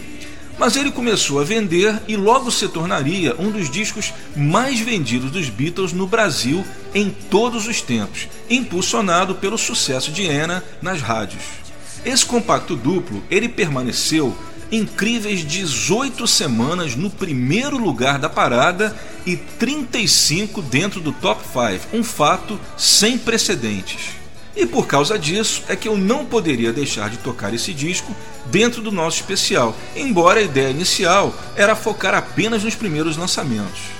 [0.58, 5.48] Mas ele começou a vender e logo se tornaria um dos discos mais vendidos dos
[5.48, 11.69] Beatles no Brasil em todos os tempos, impulsionado pelo sucesso de Anna nas rádios.
[12.06, 14.36] Esse compacto duplo ele permaneceu
[14.72, 18.96] incríveis 18 semanas no primeiro lugar da parada
[19.26, 24.20] e 35 dentro do top 5, um fato sem precedentes.
[24.56, 28.16] E por causa disso é que eu não poderia deixar de tocar esse disco
[28.48, 33.99] dentro do nosso especial, embora a ideia inicial era focar apenas nos primeiros lançamentos.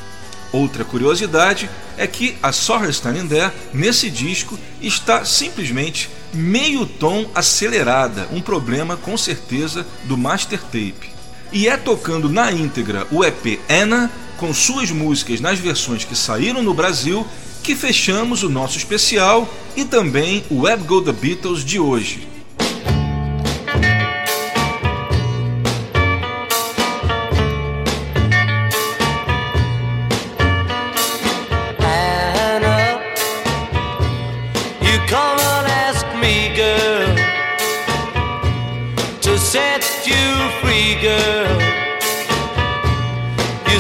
[0.52, 8.42] Outra curiosidade é que a Standing There, nesse disco, está simplesmente meio tom acelerada, um
[8.42, 11.10] problema com certeza do master tape.
[11.52, 16.64] E é tocando na íntegra o EP Anna, com suas músicas nas versões que saíram
[16.64, 17.26] no Brasil,
[17.62, 22.29] que fechamos o nosso especial e também o Web Go The Beatles de hoje.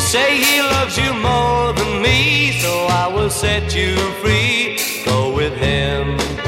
[0.09, 4.79] Say he loves you more than me, so I will set you free.
[5.05, 6.38] Go with him.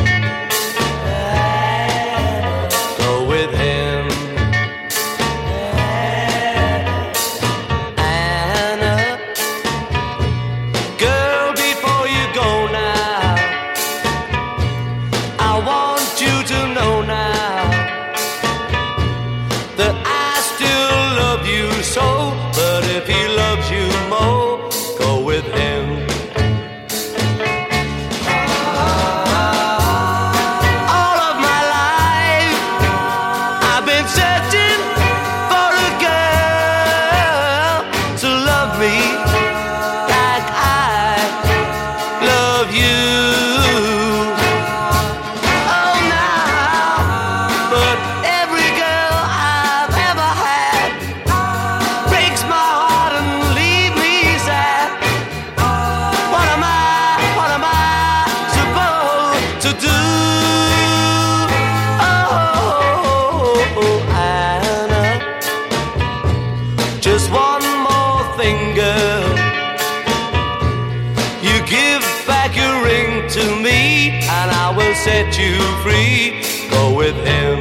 [75.03, 76.69] Set you free.
[76.69, 77.60] Go with him.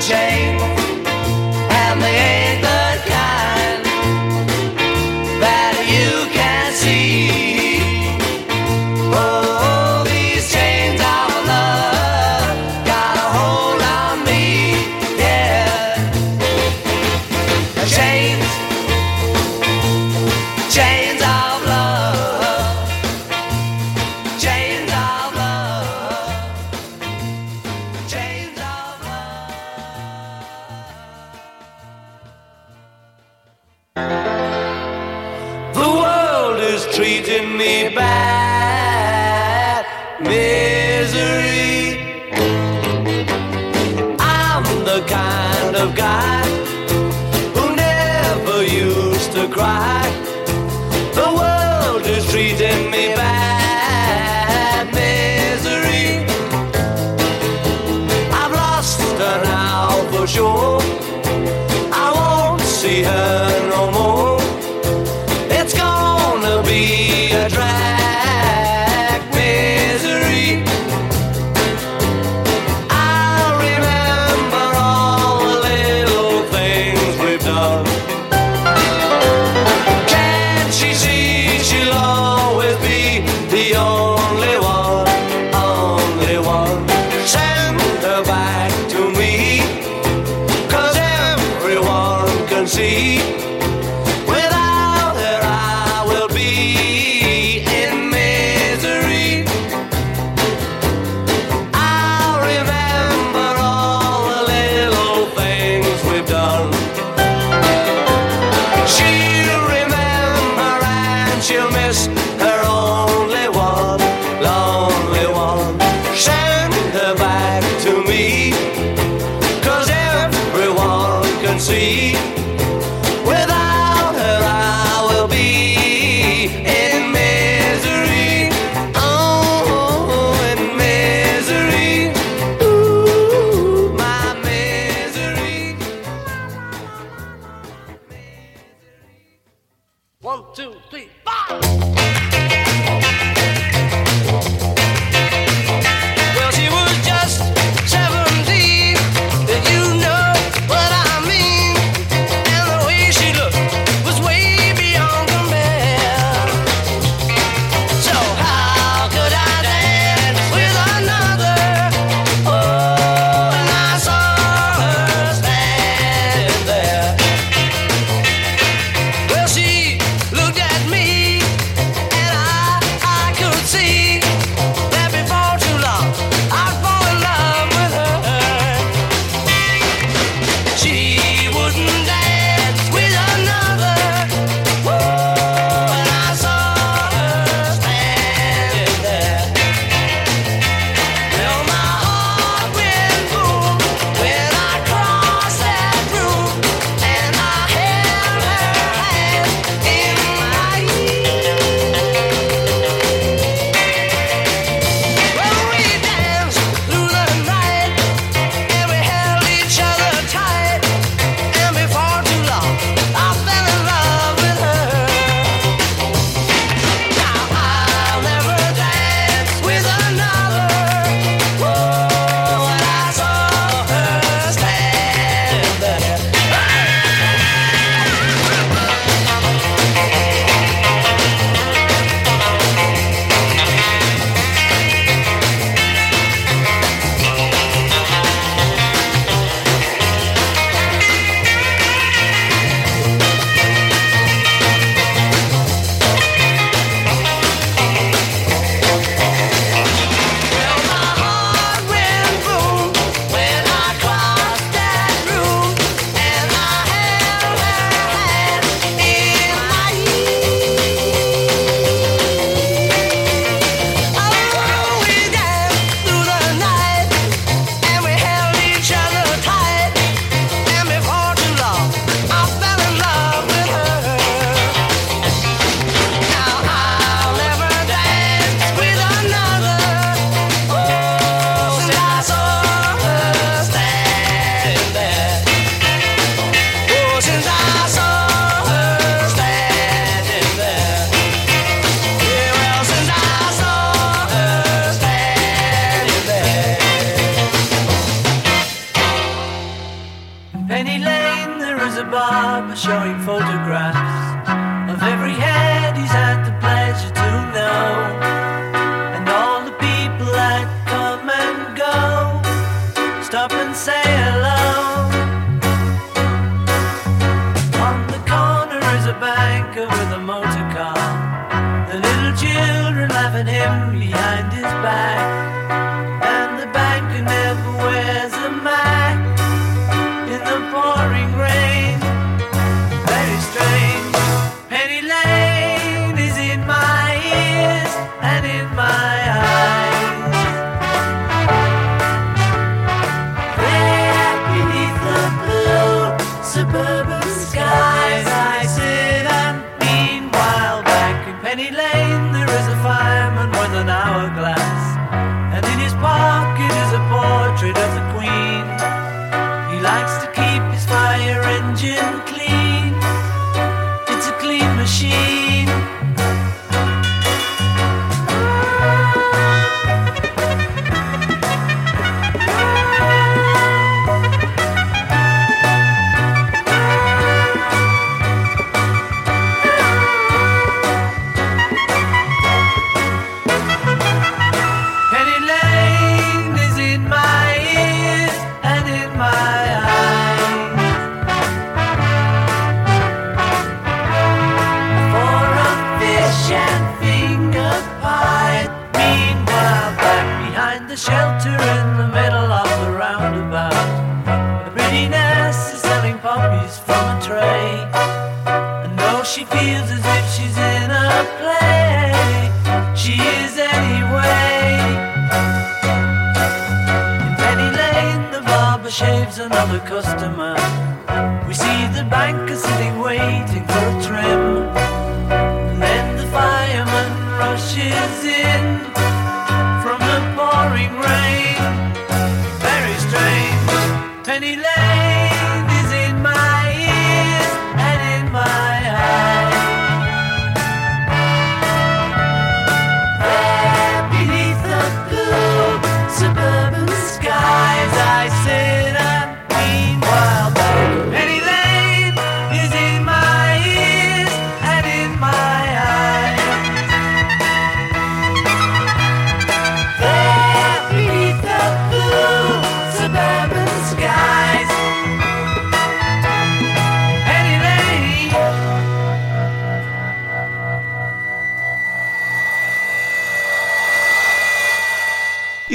[0.00, 0.59] change.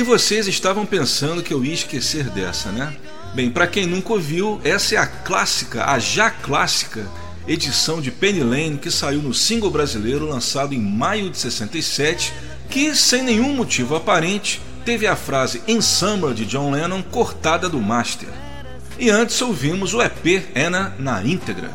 [0.06, 2.96] Vocês estavam pensando que eu ia esquecer dessa, né?
[3.34, 7.06] Bem, para quem nunca ouviu, essa é a clássica, a já clássica
[7.48, 12.34] edição de Penny Lane que saiu no single brasileiro lançado em maio de 67,
[12.70, 17.82] que sem nenhum motivo aparente teve a frase In Summer de John Lennon cortada do
[17.82, 18.30] master.
[18.98, 21.72] E antes ouvimos o EP Anna na íntegra.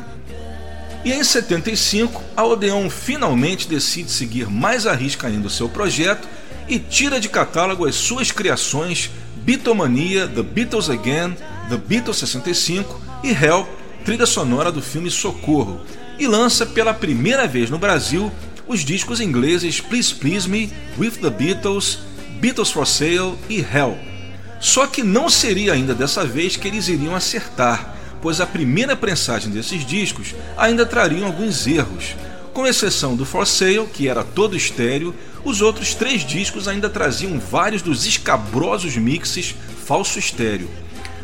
[1.04, 6.28] E em 75, a Odeon finalmente decide seguir mais à risca ainda o seu projeto
[6.70, 9.10] e tira de catálogo as suas criações
[9.42, 11.36] Beatlemania, The Beatles Again,
[11.68, 13.66] The Beatles 65 e Help,
[14.04, 15.80] trilha sonora do filme Socorro,
[16.16, 18.30] e lança pela primeira vez no Brasil
[18.68, 21.98] os discos ingleses Please Please Me, With the Beatles,
[22.40, 23.98] Beatles for Sale e Help.
[24.60, 29.50] Só que não seria ainda dessa vez que eles iriam acertar, pois a primeira prensagem
[29.50, 32.14] desses discos ainda trariam alguns erros.
[32.52, 35.14] Com exceção do For Sale, que era todo estéreo,
[35.44, 39.54] os outros três discos ainda traziam vários dos escabrosos mixes
[39.86, 40.68] falso estéreo.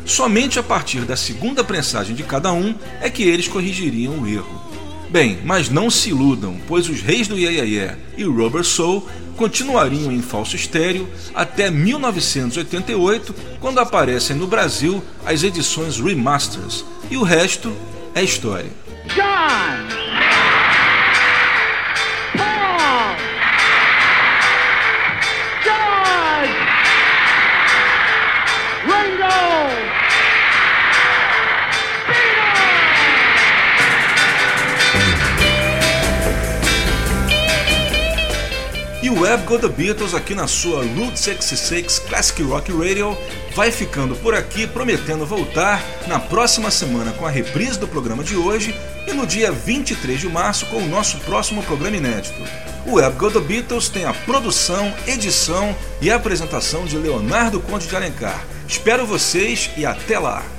[0.05, 4.67] Somente a partir da segunda prensagem de cada um é que eles corrigiriam o erro.
[5.09, 9.07] Bem, mas não se iludam, pois os reis do Yeah, yeah, yeah e Rubber Soul
[9.37, 17.23] continuariam em falso estéreo até 1988, quando aparecem no Brasil as edições remasters, e o
[17.23, 17.71] resto
[18.15, 18.71] é história.
[19.13, 20.46] John!
[39.17, 43.17] O Web Go The Beatles aqui na sua Route 66 Classic Rock Radio
[43.55, 48.35] vai ficando por aqui, prometendo voltar na próxima semana com a reprise do programa de
[48.35, 48.75] hoje
[49.07, 52.39] e no dia 23 de março com o nosso próximo programa inédito.
[52.85, 57.95] O Web Go The Beatles tem a produção, edição e apresentação de Leonardo Conde de
[57.95, 58.45] Alencar.
[58.67, 60.56] Espero vocês e até lá!